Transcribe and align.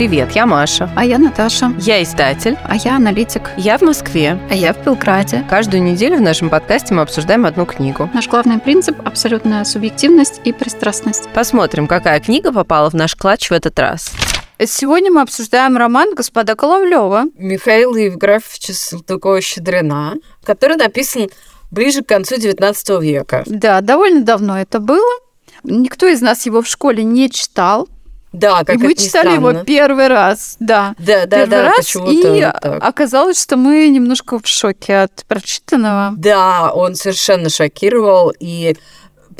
Привет, 0.00 0.32
я 0.32 0.46
Маша. 0.46 0.88
А 0.96 1.04
я 1.04 1.18
Наташа. 1.18 1.74
Я 1.78 2.02
издатель. 2.02 2.56
А 2.64 2.74
я 2.74 2.96
аналитик. 2.96 3.50
Я 3.58 3.76
в 3.76 3.82
Москве. 3.82 4.40
А 4.50 4.54
я 4.54 4.72
в 4.72 4.82
Белграде. 4.82 5.44
Каждую 5.50 5.82
неделю 5.82 6.16
в 6.16 6.22
нашем 6.22 6.48
подкасте 6.48 6.94
мы 6.94 7.02
обсуждаем 7.02 7.44
одну 7.44 7.66
книгу. 7.66 8.08
Наш 8.14 8.26
главный 8.26 8.58
принцип– 8.58 8.96
абсолютная 9.04 9.62
субъективность 9.64 10.40
и 10.44 10.54
пристрастность. 10.54 11.28
Посмотрим, 11.34 11.86
какая 11.86 12.18
книга 12.20 12.50
попала 12.50 12.88
в 12.88 12.94
наш 12.94 13.14
клатч 13.14 13.50
в 13.50 13.52
этот 13.52 13.78
раз. 13.78 14.10
Сегодня 14.64 15.12
мы 15.12 15.20
обсуждаем 15.20 15.76
роман 15.76 16.14
господа 16.14 16.54
Коловлева. 16.54 17.24
Михаила 17.36 17.96
Евграфовича 17.96 18.72
Салтыкова-Щедрина, 18.72 20.14
который 20.42 20.78
написан 20.78 21.28
ближе 21.70 22.02
к 22.02 22.06
концу 22.06 22.36
XIX 22.36 23.02
века. 23.02 23.42
Да, 23.44 23.82
довольно 23.82 24.22
давно 24.22 24.58
это 24.58 24.80
было. 24.80 25.12
Никто 25.62 26.06
из 26.06 26.22
нас 26.22 26.46
его 26.46 26.62
в 26.62 26.66
школе 26.66 27.04
не 27.04 27.28
читал. 27.30 27.86
Да, 28.32 28.62
как 28.64 28.76
и 28.76 28.78
мы 28.78 28.94
читали 28.94 29.34
его 29.34 29.50
странно. 29.50 29.64
первый 29.64 30.06
раз, 30.06 30.56
да. 30.60 30.94
Да, 30.98 31.26
да, 31.26 31.46
первый 31.46 31.50
да, 31.50 31.62
раз, 31.64 31.96
и 31.96 32.40
так. 32.40 32.82
оказалось, 32.82 33.42
что 33.42 33.56
мы 33.56 33.88
немножко 33.88 34.38
в 34.38 34.46
шоке 34.46 34.98
от 34.98 35.24
прочитанного. 35.26 36.14
Да, 36.16 36.70
он 36.72 36.94
совершенно 36.94 37.48
шокировал, 37.48 38.32
и 38.38 38.76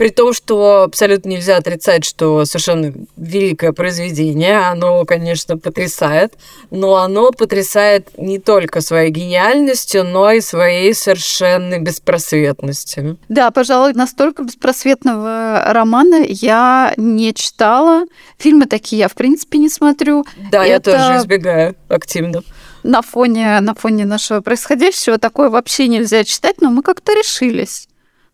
при 0.01 0.09
том, 0.09 0.33
что 0.33 0.85
абсолютно 0.85 1.29
нельзя 1.29 1.59
отрицать, 1.59 2.07
что 2.07 2.47
совершенно 2.47 2.91
великое 3.19 3.73
произведение, 3.73 4.57
оно, 4.57 5.05
конечно, 5.05 5.59
потрясает, 5.59 6.39
но 6.71 6.97
оно 6.97 7.33
потрясает 7.33 8.09
не 8.17 8.39
только 8.39 8.81
своей 8.81 9.11
гениальностью, 9.11 10.05
но 10.05 10.33
и 10.33 10.41
своей 10.41 10.95
совершенной 10.95 11.81
беспросветностью. 11.81 13.19
Да, 13.29 13.51
пожалуй, 13.51 13.93
настолько 13.93 14.43
беспросветного 14.43 15.65
романа 15.67 16.25
я 16.27 16.95
не 16.97 17.35
читала. 17.35 18.07
Фильмы 18.39 18.65
такие 18.65 19.01
я, 19.01 19.09
в 19.09 19.15
принципе, 19.15 19.59
не 19.59 19.69
смотрю. 19.69 20.25
Да, 20.51 20.65
я 20.65 20.77
Это- 20.77 20.93
тоже 20.93 21.19
избегаю 21.19 21.77
активно. 21.91 22.43
На 22.83 23.03
фоне, 23.03 23.61
на 23.61 23.75
фоне 23.75 24.07
нашего 24.07 24.41
происходящего 24.41 25.19
такое 25.19 25.51
вообще 25.51 25.89
нельзя 25.89 26.25
читать, 26.25 26.63
но 26.63 26.71
мы 26.71 26.83
как-то 26.83 27.13
решились 27.13 27.87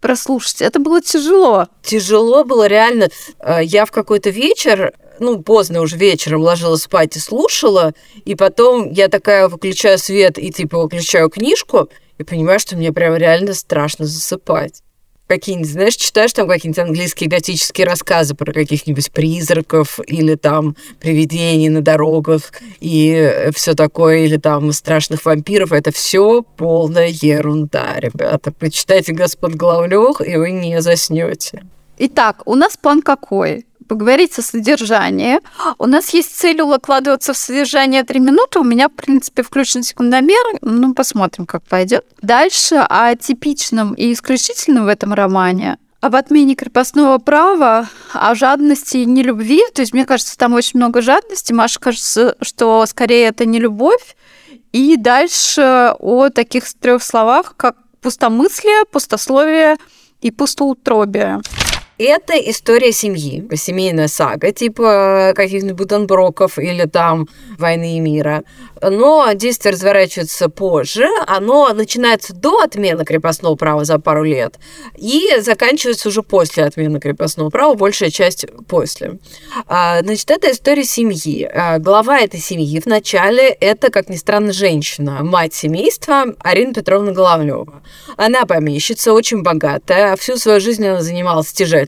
прослушать. 0.07 0.62
Это 0.62 0.79
было 0.79 1.01
тяжело. 1.01 1.67
Тяжело 1.83 2.45
было 2.45 2.69
реально. 2.69 3.09
Э, 3.41 3.59
Я 3.61 3.85
в 3.85 3.91
какой-то 3.91 4.31
вечер, 4.31 4.93
ну, 5.19 5.43
поздно 5.43 5.81
уже 5.81 5.97
вечером 5.97 6.43
ложилась 6.43 6.83
спать 6.83 7.17
и 7.17 7.19
слушала, 7.19 7.93
и 8.25 8.37
потом 8.37 8.93
я 8.93 9.09
такая 9.09 9.49
выключаю 9.49 9.99
свет 9.99 10.39
и 10.39 10.53
типа 10.53 10.79
выключаю 10.79 11.29
книжку, 11.29 11.89
и 12.19 12.23
понимаю, 12.23 12.61
что 12.61 12.77
мне 12.77 12.93
прям 12.93 13.17
реально 13.17 13.53
страшно 13.53 14.07
засыпать. 14.07 14.83
Какие-нибудь, 15.27 15.70
знаешь, 15.70 15.96
читаешь 15.96 16.32
там 16.32 16.46
какие-нибудь 16.46 16.78
английские 16.78 17.28
готические 17.28 17.84
рассказы 17.84 18.34
про 18.34 18.52
каких-нибудь 18.52 19.10
призраков 19.10 19.98
или 20.06 20.36
там 20.36 20.77
привидений 21.00 21.69
на 21.69 21.80
дорогах 21.80 22.52
и 22.78 23.50
все 23.52 23.74
такое, 23.74 24.19
или 24.19 24.36
там 24.36 24.70
страшных 24.72 25.24
вампиров. 25.24 25.72
Это 25.72 25.91
все 25.91 26.42
полная 26.42 27.08
ерунда, 27.08 27.98
ребята. 27.98 28.52
Почитайте 28.52 29.12
«Господ 29.12 29.54
Главлёх», 29.54 30.20
и 30.20 30.36
вы 30.36 30.52
не 30.52 30.80
заснете. 30.80 31.64
Итак, 31.98 32.42
у 32.44 32.54
нас 32.54 32.77
план 32.77 33.02
какой? 33.02 33.66
Поговорить 33.89 34.39
о 34.39 34.42
содержании. 34.42 35.41
У 35.79 35.87
нас 35.87 36.11
есть 36.11 36.37
цель 36.37 36.61
укладываться 36.61 37.33
в 37.33 37.37
содержание 37.37 38.03
3 38.03 38.20
минуты. 38.20 38.59
У 38.59 38.65
меня, 38.65 38.89
в 38.89 38.93
принципе, 38.93 39.43
включен 39.43 39.83
секундомер. 39.83 40.59
Ну, 40.62 40.95
посмотрим, 40.95 41.47
как 41.47 41.62
пойдет. 41.62 42.05
Дальше 42.23 42.77
о 42.77 43.15
типичном 43.15 43.95
и 43.95 44.12
исключительном 44.12 44.84
в 44.87 44.89
этом 44.89 45.12
романе. 45.15 45.78
Об 46.01 46.15
отмене 46.15 46.55
крепостного 46.55 47.19
права, 47.19 47.89
о 48.12 48.34
жадности 48.34 48.98
и 48.98 49.06
нелюбви. 49.06 49.62
То 49.75 49.83
есть, 49.83 49.93
мне 49.93 50.05
кажется, 50.05 50.37
там 50.37 50.53
очень 50.53 50.78
много 50.78 51.00
жадности. 51.00 51.53
Маша 51.53 51.81
кажется, 51.81 52.37
что 52.43 52.84
скорее 52.87 53.27
это 53.27 53.45
не 53.45 53.59
любовь. 53.59 54.17
И 54.73 54.97
дальше 54.97 55.95
о 55.98 56.28
таких 56.28 56.65
трех 56.75 57.03
словах, 57.03 57.55
как 57.56 57.77
пустомыслие, 58.03 58.84
пустословие 58.91 59.77
и 60.21 60.31
пустоутробие. 60.31 61.41
Это 61.99 62.34
история 62.34 62.93
семьи, 62.93 63.43
семейная 63.55 64.09
сага, 64.09 64.53
типа 64.53 65.33
каких-нибудь 65.34 65.79
Буденброков 65.79 66.59
или 66.59 66.84
там 66.84 67.27
«Войны 67.57 67.97
и 67.97 68.01
мира». 68.01 68.45
Но 68.83 69.33
действие 69.33 69.73
разворачивается 69.73 70.51
позже, 70.51 71.09
оно 71.27 71.73
начинается 71.73 72.34
до 72.34 72.61
отмены 72.61 73.07
крепостного 73.07 73.55
права 73.55 73.87
за 73.87 73.99
пару 73.99 74.23
лет 74.25 74.59
и 74.99 75.41
заканчивается 75.41 76.11
уже 76.11 76.23
после 76.23 76.65
отмены 76.65 77.01
крепостного 77.01 77.49
права, 77.49 77.75
большая 77.75 78.11
часть 78.11 78.45
после. 78.69 79.19
А, 79.67 80.03
Значит, 80.03 80.31
это 80.31 80.51
история 80.51 80.84
семьи. 80.84 81.49
А, 81.51 81.78
Глава 81.78 82.21
этой 82.21 82.41
семьи 82.41 82.78
в 82.78 82.84
начале 82.84 83.49
это, 83.49 83.91
как 83.91 84.11
ни 84.11 84.17
странно, 84.17 84.53
женщина, 84.53 85.21
мать 85.23 85.55
семейства 85.55 86.27
Арина 86.41 86.75
Петровна 86.75 87.13
Головлева. 87.13 87.83
Она 88.19 88.45
помещица, 88.45 89.15
очень 89.15 89.43
богатая, 89.43 90.15
всю 90.17 90.37
свою 90.37 90.61
жизнь 90.61 90.87
она 90.87 91.01
занималась 91.01 91.49
стяжательством 91.49 91.85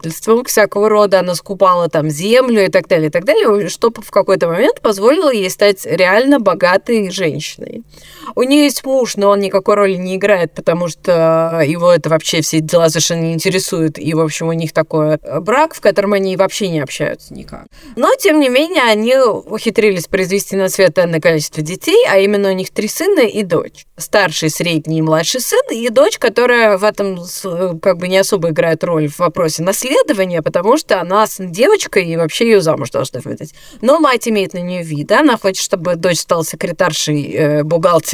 всякого 0.49 0.89
рода, 0.89 1.21
она 1.21 1.35
скупала 1.35 1.89
там 1.89 2.11
землю 2.11 2.65
и 2.65 2.69
так 2.69 2.89
далее, 2.89 3.09
и 3.09 3.11
так 3.11 3.25
далее, 3.25 3.69
что 3.69 3.91
в 3.91 4.11
какой-то 4.11 4.49
момент 4.49 4.81
позволило 4.81 5.33
ей 5.33 5.51
стать 5.51 5.87
реально 5.87 6.41
богатой 6.41 7.11
женщиной. 7.11 7.83
У 8.35 8.43
нее 8.43 8.65
есть 8.65 8.85
муж, 8.85 9.17
но 9.17 9.31
он 9.31 9.41
никакой 9.41 9.75
роли 9.75 9.95
не 9.95 10.17
играет, 10.17 10.53
потому 10.53 10.89
что 10.89 11.63
его 11.65 11.93
это 11.93 12.09
вообще 12.09 12.41
все 12.41 12.61
дела 12.61 12.89
совершенно 12.89 13.23
не 13.23 13.35
интересуют, 13.35 13.99
и, 13.99 14.15
в 14.15 14.21
общем, 14.21 14.49
у 14.49 14.53
них 14.53 14.73
такой 14.73 15.17
э, 15.17 15.41
брак, 15.41 15.75
в 15.75 15.81
котором 15.81 16.13
они 16.13 16.37
вообще 16.37 16.69
не 16.69 16.81
общаются 16.81 17.35
никак. 17.35 17.67
Но, 17.97 18.15
тем 18.19 18.41
не 18.41 18.49
менее, 18.49 18.83
они 18.83 19.17
ухитрились 19.17 20.07
произвести 20.07 20.57
на 20.57 20.69
свет 20.69 20.99
энное 20.99 21.21
количество 21.21 21.63
детей, 21.63 22.05
а 22.09 22.19
именно 22.19 22.51
у 22.51 22.53
них 22.53 22.71
три 22.71 22.89
сына 22.89 23.21
и 23.21 23.43
дочь. 23.43 23.87
Старший, 23.97 24.51
средний 24.51 24.99
и 24.99 25.03
младший 25.03 25.41
сын, 25.41 25.61
и 25.71 25.89
дочь, 25.89 26.19
которая 26.19 26.79
в 26.79 26.85
этом 26.85 27.19
как 27.81 27.99
бы 27.99 28.09
не 28.09 28.19
особо 28.19 28.51
играет 28.51 28.85
роль 28.85 29.09
в 29.09 29.19
вопросе 29.19 29.63
наследования, 29.63 30.43
потому 30.43 30.77
что 30.77 31.01
она 31.01 31.27
девочка, 31.39 32.01
и 32.01 32.17
вообще 32.17 32.47
ее 32.47 32.61
замуж 32.61 32.91
должны 32.91 33.21
выдать. 33.21 33.55
Но 33.81 33.99
мать 33.99 34.29
имеет 34.29 34.55
на 34.55 34.59
нее 34.59 34.83
вид, 34.83 35.11
она 35.13 35.37
хочет, 35.37 35.63
чтобы 35.63 35.97
дочь 35.97 36.21
стала 36.21 36.45
секретаршей, 36.45 37.33
э, 37.33 37.63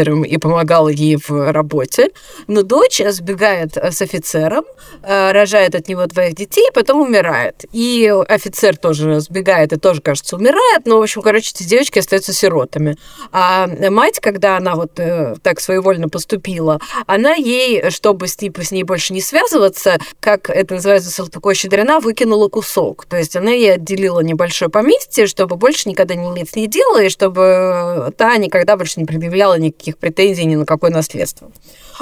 бухгалтером 0.04 0.24
и 0.24 0.38
помогала 0.38 0.88
ей 0.88 1.16
в 1.16 1.52
работе. 1.52 2.10
Но 2.46 2.62
дочь 2.62 3.00
сбегает 3.08 3.76
э, 3.76 3.90
с 3.90 4.02
офицером, 4.02 4.64
э, 5.02 5.32
рожает 5.32 5.74
от 5.74 5.88
него 5.88 6.06
двоих 6.06 6.34
детей, 6.34 6.68
потом 6.72 7.00
умирает. 7.00 7.64
И 7.72 8.12
офицер 8.28 8.76
тоже 8.76 9.20
сбегает 9.20 9.72
и 9.72 9.76
тоже, 9.76 10.00
кажется, 10.00 10.36
умирает. 10.36 10.86
Но, 10.86 10.98
в 10.98 11.02
общем, 11.02 11.22
короче, 11.22 11.52
эти 11.54 11.64
девочки 11.64 11.98
остаются 11.98 12.32
сиротами. 12.32 12.96
А 13.32 13.66
мать, 13.90 14.20
когда 14.20 14.56
она 14.56 14.74
вот 14.74 14.98
э, 14.98 15.34
так 15.42 15.60
своевольно 15.60 16.08
поступила, 16.08 16.78
она 17.06 17.34
ей, 17.34 17.90
чтобы 17.90 18.28
с, 18.28 18.36
типа, 18.36 18.62
с 18.64 18.70
ней 18.70 18.84
больше 18.84 19.12
не 19.12 19.20
связываться, 19.20 19.98
как 20.20 20.50
это 20.50 20.74
называется, 20.74 21.10
Салтыкова-Щедрина, 21.10 22.00
выкинула 22.00 22.48
кусок. 22.48 23.06
То 23.06 23.16
есть 23.16 23.36
она 23.36 23.50
ей 23.50 23.74
отделила 23.74 24.20
небольшое 24.20 24.70
поместье, 24.70 25.26
чтобы 25.26 25.56
больше 25.56 25.88
никогда 25.88 26.14
не 26.14 26.28
иметь 26.28 26.50
с 26.50 26.56
ней 26.56 26.64
и 26.64 27.08
чтобы 27.08 28.12
та 28.16 28.36
никогда 28.36 28.76
больше 28.76 28.98
не 28.98 29.06
предъявляла 29.06 29.58
никаких 29.58 29.93
претензий 29.98 30.44
ни 30.44 30.56
на 30.56 30.66
какое 30.66 30.90
наследство. 30.90 31.50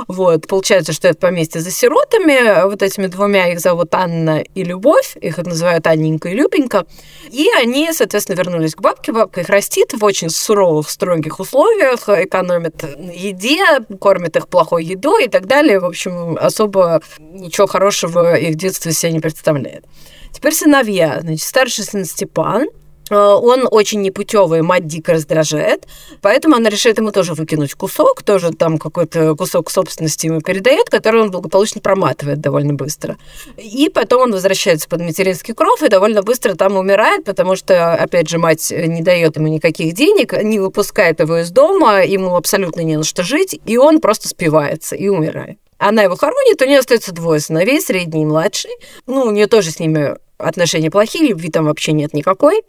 Вот, 0.08 0.46
получается, 0.46 0.92
что 0.92 1.08
это 1.08 1.18
поместье 1.18 1.60
за 1.60 1.70
сиротами, 1.70 2.64
вот 2.64 2.82
этими 2.82 3.06
двумя 3.06 3.52
их 3.52 3.60
зовут 3.60 3.94
Анна 3.94 4.42
и 4.54 4.64
Любовь, 4.64 5.16
их 5.20 5.38
называют 5.38 5.86
Анненька 5.86 6.30
и 6.30 6.34
Любенька, 6.34 6.86
и 7.30 7.48
они, 7.60 7.92
соответственно, 7.92 8.36
вернулись 8.36 8.74
к 8.74 8.80
бабке, 8.80 9.12
бабка 9.12 9.42
их 9.42 9.48
растит 9.48 9.92
в 9.92 10.02
очень 10.04 10.30
суровых, 10.30 10.88
строгих 10.88 11.40
условиях, 11.40 12.08
экономит 12.08 12.82
еде, 13.14 13.64
кормит 14.00 14.36
их 14.36 14.48
плохой 14.48 14.84
едой 14.84 15.26
и 15.26 15.28
так 15.28 15.46
далее, 15.46 15.80
в 15.80 15.84
общем, 15.84 16.38
особо 16.40 17.02
ничего 17.18 17.66
хорошего 17.66 18.34
их 18.34 18.56
детство 18.56 18.92
себя 18.92 19.12
не 19.12 19.20
представляет. 19.20 19.84
Теперь 20.32 20.54
сыновья. 20.54 21.20
Значит, 21.20 21.42
старший 21.42 21.84
сын 21.84 22.04
Степан, 22.04 22.66
он 23.10 23.68
очень 23.70 24.00
непутевый, 24.00 24.62
мать 24.62 24.86
дико 24.86 25.12
раздражает, 25.12 25.86
поэтому 26.20 26.56
она 26.56 26.70
решает 26.70 26.98
ему 26.98 27.10
тоже 27.10 27.34
выкинуть 27.34 27.74
кусок, 27.74 28.22
тоже 28.22 28.52
там 28.52 28.78
какой-то 28.78 29.34
кусок 29.34 29.70
собственности 29.70 30.26
ему 30.26 30.40
передает, 30.40 30.88
который 30.88 31.22
он 31.22 31.30
благополучно 31.30 31.80
проматывает 31.80 32.40
довольно 32.40 32.74
быстро. 32.74 33.16
И 33.56 33.90
потом 33.92 34.22
он 34.22 34.32
возвращается 34.32 34.88
под 34.88 35.00
материнский 35.02 35.54
кров 35.54 35.82
и 35.82 35.88
довольно 35.88 36.22
быстро 36.22 36.54
там 36.54 36.76
умирает, 36.76 37.24
потому 37.24 37.56
что, 37.56 37.94
опять 37.94 38.28
же, 38.28 38.38
мать 38.38 38.70
не 38.70 39.02
дает 39.02 39.36
ему 39.36 39.48
никаких 39.48 39.94
денег, 39.94 40.32
не 40.42 40.58
выпускает 40.60 41.20
его 41.20 41.38
из 41.38 41.50
дома, 41.50 42.04
ему 42.04 42.36
абсолютно 42.36 42.80
не 42.80 42.96
на 42.96 43.04
что 43.04 43.22
жить, 43.22 43.60
и 43.64 43.76
он 43.76 44.00
просто 44.00 44.28
спивается 44.28 44.96
и 44.96 45.08
умирает. 45.08 45.58
Она 45.78 46.04
его 46.04 46.14
хоронит, 46.14 46.62
у 46.62 46.64
нее 46.64 46.78
остается 46.78 47.12
двое 47.12 47.40
сыновей, 47.40 47.80
средний 47.80 48.22
и 48.22 48.24
младший. 48.24 48.70
Ну, 49.06 49.22
у 49.22 49.30
нее 49.32 49.48
тоже 49.48 49.72
с 49.72 49.80
ними 49.80 50.16
отношения 50.38 50.90
плохие, 50.90 51.28
любви 51.28 51.50
там 51.50 51.64
вообще 51.64 51.92
нет 51.92 52.14
никакой. 52.14 52.62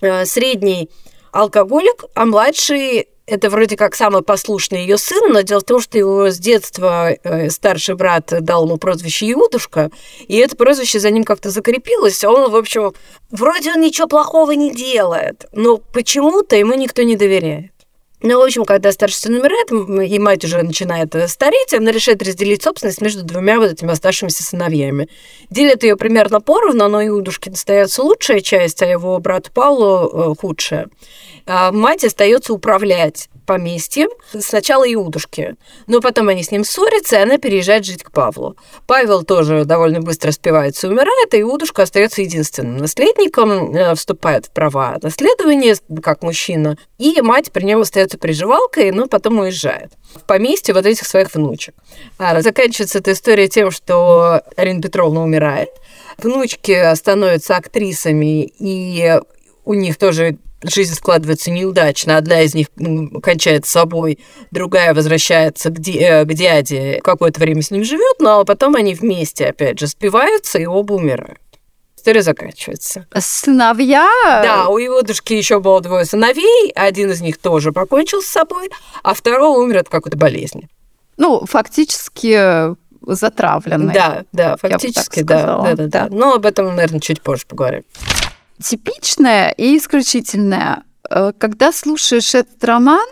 Э, 0.00 0.24
Средний 0.24 0.90
алкоголик, 1.32 2.04
а 2.14 2.26
младший 2.26 3.08
это 3.26 3.50
вроде 3.50 3.76
как 3.76 3.94
самый 3.94 4.22
послушный 4.22 4.82
ее 4.82 4.98
сын, 4.98 5.32
но 5.32 5.40
дело 5.40 5.60
в 5.60 5.64
том, 5.64 5.80
что 5.80 5.98
его 5.98 6.30
с 6.30 6.38
детства 6.38 7.10
э, 7.12 7.50
старший 7.50 7.96
брат 7.96 8.32
дал 8.40 8.66
ему 8.66 8.76
прозвище 8.76 9.32
Иудушка, 9.32 9.90
и 10.28 10.36
это 10.36 10.56
прозвище 10.56 11.00
за 11.00 11.10
ним 11.10 11.24
как-то 11.24 11.50
закрепилось. 11.50 12.22
А 12.24 12.30
он, 12.30 12.50
в 12.50 12.56
общем, 12.56 12.92
вроде 13.30 13.72
он 13.72 13.80
ничего 13.80 14.06
плохого 14.06 14.52
не 14.52 14.72
делает, 14.72 15.46
но 15.52 15.78
почему-то 15.78 16.56
ему 16.56 16.74
никто 16.74 17.02
не 17.02 17.16
доверяет. 17.16 17.72
Ну, 18.28 18.40
в 18.40 18.42
общем, 18.42 18.64
когда 18.64 18.90
старший 18.90 19.18
сын 19.18 19.34
умирает, 19.36 19.70
и 19.70 20.18
мать 20.18 20.44
уже 20.44 20.60
начинает 20.60 21.14
э, 21.14 21.28
стареть, 21.28 21.72
она 21.72 21.92
решает 21.92 22.24
разделить 22.24 22.60
собственность 22.60 23.00
между 23.00 23.22
двумя 23.22 23.60
вот 23.60 23.70
этими 23.70 23.92
оставшимися 23.92 24.42
сыновьями. 24.42 25.08
Делят 25.48 25.84
ее 25.84 25.96
примерно 25.96 26.40
поровну, 26.40 26.88
но 26.88 27.06
Иудушке 27.06 27.50
достается 27.50 28.02
лучшая 28.02 28.40
часть, 28.40 28.82
а 28.82 28.86
его 28.86 29.20
брату 29.20 29.52
Павлу 29.52 30.32
э, 30.32 30.34
худшая. 30.40 30.88
А 31.46 31.70
мать 31.70 32.04
остается 32.04 32.52
управлять 32.52 33.28
поместьем, 33.46 34.08
сначала 34.38 34.92
Иудушки, 34.92 35.54
но 35.86 36.00
потом 36.00 36.28
они 36.28 36.42
с 36.42 36.50
ним 36.50 36.64
ссорятся, 36.64 37.16
и 37.16 37.20
она 37.20 37.38
переезжает 37.38 37.86
жить 37.86 38.02
к 38.02 38.10
Павлу. 38.10 38.56
Павел 38.86 39.22
тоже 39.22 39.64
довольно 39.64 40.00
быстро 40.00 40.32
спивается 40.32 40.86
и 40.86 40.90
умирает, 40.90 41.32
и 41.32 41.40
Иудушка 41.40 41.82
остается 41.82 42.22
единственным 42.22 42.78
наследником, 42.78 43.74
э, 43.74 43.94
вступает 43.94 44.46
в 44.46 44.50
права 44.50 44.98
наследования 45.00 45.76
как 46.02 46.22
мужчина, 46.22 46.76
и 46.98 47.20
мать 47.22 47.52
при 47.52 47.64
нем 47.64 47.80
остается 47.80 48.15
приживалкой, 48.16 48.90
но 48.90 49.06
потом 49.06 49.38
уезжает 49.38 49.92
в 50.14 50.22
поместье 50.22 50.74
вот 50.74 50.86
этих 50.86 51.06
своих 51.06 51.34
внучек. 51.34 51.74
А 52.18 52.40
заканчивается 52.40 52.98
эта 52.98 53.12
история 53.12 53.48
тем, 53.48 53.70
что 53.70 54.42
Арина 54.56 54.82
Петровна 54.82 55.22
умирает. 55.22 55.68
Внучки 56.18 56.94
становятся 56.94 57.56
актрисами, 57.56 58.44
и 58.58 59.20
у 59.64 59.74
них 59.74 59.98
тоже 59.98 60.38
жизнь 60.62 60.94
складывается 60.94 61.50
неудачно. 61.50 62.16
Одна 62.16 62.42
из 62.42 62.54
них 62.54 62.68
кончает 63.22 63.66
с 63.66 63.70
собой, 63.70 64.18
другая 64.50 64.94
возвращается 64.94 65.70
к, 65.70 65.78
ди- 65.78 65.98
э, 65.98 66.24
к 66.24 66.32
дяде, 66.32 67.00
какое-то 67.02 67.40
время 67.40 67.62
с 67.62 67.70
ним 67.70 67.84
живет, 67.84 68.16
но 68.20 68.44
потом 68.44 68.74
они 68.76 68.94
вместе, 68.94 69.46
опять 69.46 69.78
же, 69.78 69.86
спиваются 69.86 70.58
и 70.58 70.66
оба 70.66 70.94
умирают. 70.94 71.38
История 72.06 72.22
заканчивается. 72.22 73.06
Сыновья? 73.18 74.08
Да, 74.24 74.68
у 74.68 74.78
его 74.78 75.02
душки 75.02 75.34
еще 75.34 75.58
было 75.58 75.80
двое 75.80 76.04
сыновей, 76.04 76.70
один 76.76 77.10
из 77.10 77.20
них 77.20 77.36
тоже 77.38 77.72
покончил 77.72 78.22
с 78.22 78.26
собой, 78.26 78.70
а 79.02 79.12
второй 79.12 79.58
умер 79.58 79.78
от 79.78 79.88
какой-то 79.88 80.16
болезни. 80.16 80.68
Ну, 81.16 81.44
фактически 81.46 82.76
затравленный. 83.02 83.92
Да, 83.92 84.24
да, 84.30 84.56
фактически, 84.56 85.22
да, 85.22 85.58
да, 85.62 85.74
да, 85.74 85.86
да. 85.86 86.08
Но 86.08 86.34
об 86.34 86.46
этом, 86.46 86.76
наверное, 86.76 87.00
чуть 87.00 87.20
позже 87.20 87.44
поговорим 87.48 87.82
типичное 88.62 89.50
и 89.50 89.76
исключительное. 89.76 90.84
Э, 91.10 91.32
когда 91.36 91.72
слушаешь 91.72 92.34
этот 92.34 92.62
роман, 92.64 93.06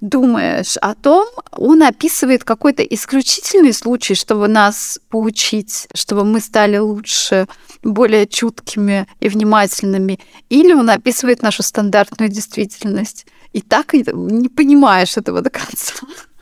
думаешь 0.00 0.76
о 0.76 0.94
том, 0.94 1.26
он 1.52 1.82
описывает 1.82 2.44
какой-то 2.44 2.82
исключительный 2.82 3.72
случай, 3.72 4.14
чтобы 4.14 4.48
нас 4.48 4.98
поучить, 5.08 5.88
чтобы 5.94 6.24
мы 6.24 6.40
стали 6.40 6.78
лучше, 6.78 7.48
более 7.82 8.26
чуткими 8.26 9.06
и 9.20 9.28
внимательными, 9.28 10.18
или 10.48 10.72
он 10.72 10.90
описывает 10.90 11.42
нашу 11.42 11.62
стандартную 11.62 12.30
действительность. 12.30 13.26
И 13.52 13.60
так 13.60 13.94
не 13.94 14.48
понимаешь 14.48 15.16
этого 15.16 15.40
до 15.40 15.50
конца. 15.50 15.94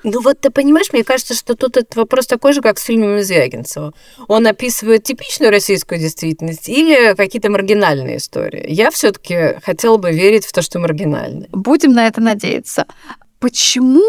Ну 0.03 0.21
вот 0.21 0.41
ты 0.41 0.51
понимаешь, 0.51 0.93
мне 0.93 1.03
кажется, 1.03 1.35
что 1.35 1.57
тут 1.57 1.77
этот 1.77 1.97
вопрос 1.97 2.27
такой 2.27 2.53
же, 2.53 2.61
как 2.61 2.79
с 2.79 2.85
фильмом 2.85 3.21
Звягинцева. 3.23 3.93
Он 4.29 4.47
описывает 4.47 5.03
типичную 5.03 5.51
российскую 5.51 6.01
действительность 6.01 6.69
или 6.69 7.15
какие-то 7.17 7.51
маргинальные 7.51 8.19
истории. 8.19 8.67
Я 8.69 8.93
все 8.93 9.11
таки 9.11 9.59
хотела 9.65 9.97
бы 9.97 10.13
верить 10.13 10.45
в 10.47 10.53
то, 10.53 10.63
что 10.63 10.79
маргинальные. 10.79 11.49
Будем 11.51 11.93
на 11.93 12.07
это 12.07 12.21
надеяться. 12.21 12.87
Почему 13.41 14.05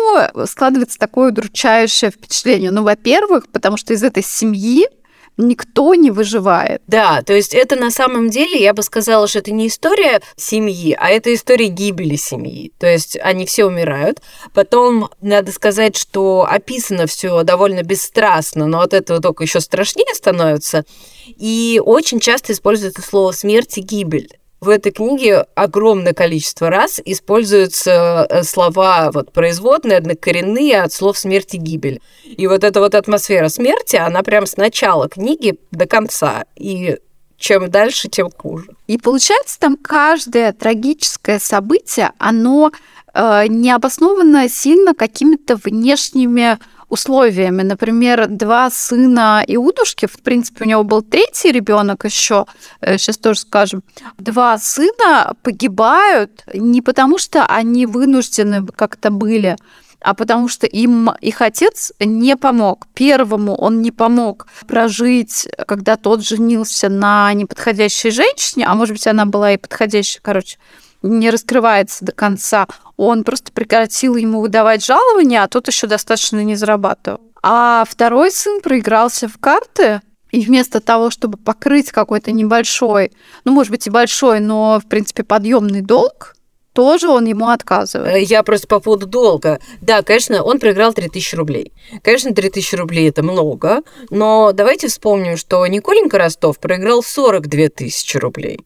складывается 0.45 0.99
такое 0.99 1.29
удручающее 1.31 2.11
впечатление? 2.11 2.69
Ну, 2.69 2.83
во-первых, 2.83 3.49
потому 3.49 3.77
что 3.77 3.93
из 3.93 4.03
этой 4.03 4.23
семьи 4.23 4.87
никто 5.37 5.93
не 5.95 6.11
выживает. 6.11 6.81
Да, 6.87 7.21
то 7.21 7.33
есть 7.33 7.53
это 7.53 7.75
на 7.75 7.91
самом 7.91 8.29
деле, 8.29 8.61
я 8.61 8.73
бы 8.73 8.83
сказала, 8.83 9.27
что 9.27 9.39
это 9.39 9.51
не 9.51 9.67
история 9.67 10.21
семьи, 10.35 10.95
а 10.99 11.09
это 11.09 11.33
история 11.33 11.67
гибели 11.67 12.15
семьи. 12.15 12.71
То 12.79 12.87
есть 12.87 13.17
они 13.21 13.45
все 13.45 13.65
умирают. 13.65 14.21
Потом 14.53 15.09
надо 15.21 15.51
сказать, 15.51 15.95
что 15.95 16.47
описано 16.49 17.07
все 17.07 17.43
довольно 17.43 17.83
бесстрастно, 17.83 18.67
но 18.67 18.81
от 18.81 18.93
этого 18.93 19.21
только 19.21 19.43
еще 19.43 19.61
страшнее 19.61 20.13
становится. 20.13 20.83
И 21.27 21.81
очень 21.83 22.19
часто 22.19 22.53
используется 22.53 23.01
слово 23.01 23.31
смерть 23.31 23.77
и 23.77 23.81
гибель 23.81 24.37
в 24.59 24.69
этой 24.69 24.91
книге 24.91 25.45
огромное 25.55 26.13
количество 26.13 26.69
раз 26.69 26.99
используются 27.05 28.25
э, 28.29 28.43
слова 28.43 29.11
вот, 29.13 29.31
производные, 29.31 29.97
однокоренные 29.97 30.81
от 30.81 30.91
слов 30.91 31.17
смерть 31.17 31.53
и 31.53 31.57
гибель. 31.57 32.01
И 32.25 32.47
вот 32.47 32.63
эта 32.63 32.79
вот 32.79 32.95
атмосфера 32.95 33.49
смерти, 33.49 33.97
она 33.97 34.23
прям 34.23 34.45
с 34.47 34.57
начала 34.57 35.07
книги 35.07 35.59
до 35.71 35.85
конца. 35.85 36.45
И 36.55 36.97
чем 37.37 37.69
дальше, 37.69 38.09
тем 38.09 38.29
хуже. 38.35 38.69
И 38.87 38.97
получается, 38.97 39.59
там 39.59 39.77
каждое 39.77 40.53
трагическое 40.53 41.37
событие, 41.37 42.11
оно 42.17 42.71
э, 43.13 43.43
не 43.47 43.71
обосновано 43.71 44.49
сильно 44.49 44.95
какими-то 44.95 45.55
внешними 45.57 46.57
условиями. 46.89 47.63
Например, 47.63 48.27
два 48.27 48.69
сына 48.69 49.43
Иудушки, 49.47 50.05
в 50.05 50.19
принципе, 50.21 50.63
у 50.63 50.67
него 50.67 50.83
был 50.83 51.01
третий 51.01 51.51
ребенок 51.51 52.05
еще, 52.05 52.45
сейчас 52.81 53.17
э, 53.17 53.21
тоже 53.21 53.39
скажем, 53.41 53.83
два 54.17 54.57
сына 54.57 55.35
погибают 55.43 56.43
не 56.53 56.81
потому, 56.81 57.17
что 57.17 57.45
они 57.45 57.85
вынуждены 57.85 58.65
как-то 58.65 59.09
были, 59.11 59.57
а 59.99 60.13
потому 60.13 60.47
что 60.47 60.67
им 60.67 61.09
их 61.21 61.41
отец 61.41 61.91
не 61.99 62.37
помог. 62.37 62.87
Первому 62.93 63.55
он 63.55 63.81
не 63.81 63.91
помог 63.91 64.47
прожить, 64.67 65.47
когда 65.67 65.97
тот 65.97 66.23
женился 66.23 66.87
на 66.87 67.33
неподходящей 67.33 68.11
женщине, 68.11 68.65
а 68.67 68.75
может 68.75 68.93
быть, 68.93 69.07
она 69.07 69.25
была 69.25 69.53
и 69.53 69.57
подходящей, 69.57 70.19
короче, 70.21 70.57
не 71.01 71.29
раскрывается 71.29 72.05
до 72.05 72.11
конца. 72.11 72.67
Он 72.95 73.23
просто 73.23 73.51
прекратил 73.51 74.15
ему 74.15 74.41
выдавать 74.41 74.83
жалования, 74.83 75.43
а 75.43 75.47
тот 75.47 75.67
еще 75.67 75.87
достаточно 75.87 76.43
не 76.43 76.55
зарабатывал. 76.55 77.21
А 77.43 77.85
второй 77.87 78.31
сын 78.31 78.61
проигрался 78.61 79.27
в 79.27 79.37
карты, 79.37 80.01
и 80.31 80.41
вместо 80.41 80.81
того, 80.81 81.09
чтобы 81.09 81.37
покрыть 81.37 81.91
какой-то 81.91 82.31
небольшой, 82.31 83.11
ну, 83.45 83.53
может 83.53 83.71
быть, 83.71 83.87
и 83.87 83.89
большой, 83.89 84.39
но, 84.39 84.79
в 84.83 84.87
принципе, 84.87 85.23
подъемный 85.23 85.81
долг, 85.81 86.35
тоже 86.73 87.07
он 87.07 87.25
ему 87.25 87.47
отказывает. 87.47 88.13
Э, 88.13 88.21
я 88.21 88.43
просто 88.43 88.67
по 88.67 88.79
поводу 88.79 89.07
долга. 89.07 89.59
Да, 89.81 90.03
конечно, 90.03 90.43
он 90.43 90.59
проиграл 90.59 90.93
3000 90.93 91.35
рублей. 91.35 91.73
Конечно, 92.03 92.35
3000 92.35 92.75
рублей 92.75 93.09
это 93.09 93.23
много, 93.23 93.81
но 94.11 94.51
давайте 94.51 94.87
вспомним, 94.87 95.37
что 95.37 95.65
Николенька 95.65 96.19
Ростов 96.19 96.59
проиграл 96.59 97.01
42 97.01 97.69
тысячи 97.69 98.17
рублей. 98.17 98.59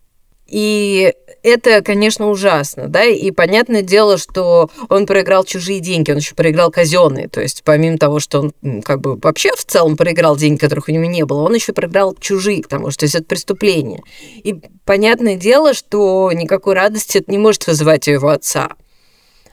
И 0.52 1.14
это, 1.44 1.82
конечно, 1.82 2.30
ужасно, 2.30 2.90
да, 2.90 3.06
и 3.06 3.32
понятное 3.32 3.84
дело, 3.84 4.18
что 4.18 4.70
он 4.90 5.06
проиграл 5.06 5.46
чужие 5.46 5.80
деньги, 5.80 6.12
он 6.12 6.18
еще 6.18 6.36
проиграл 6.36 6.72
казенные, 6.72 7.30
то 7.30 7.40
есть 7.40 7.64
помимо 7.64 7.98
того, 7.98 8.20
что 8.20 8.52
он 8.62 8.82
как 8.82 9.00
бы 9.00 9.16
вообще 9.16 9.52
в 9.56 9.64
целом 9.64 9.96
проиграл 9.96 10.36
деньги, 10.36 10.60
которых 10.60 10.90
у 10.90 10.92
него 10.92 11.06
не 11.06 11.24
было, 11.24 11.44
он 11.44 11.56
еще 11.56 11.72
проиграл 11.72 12.16
чужие, 12.20 12.64
потому 12.64 12.92
что 12.92 13.06
это 13.06 13.24
преступление. 13.24 14.04
И 14.44 14.60
понятное 14.84 15.38
дело, 15.38 15.74
что 15.74 16.30
никакой 16.34 16.76
радости 16.76 17.20
это 17.20 17.32
не 17.32 17.38
может 17.38 17.66
вызывать 17.66 18.10
у 18.10 18.12
его 18.12 18.28
отца. 18.28 18.72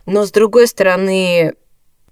Но, 0.05 0.27
с 0.27 0.33
другой 0.33 0.67
стороны, 0.67 1.53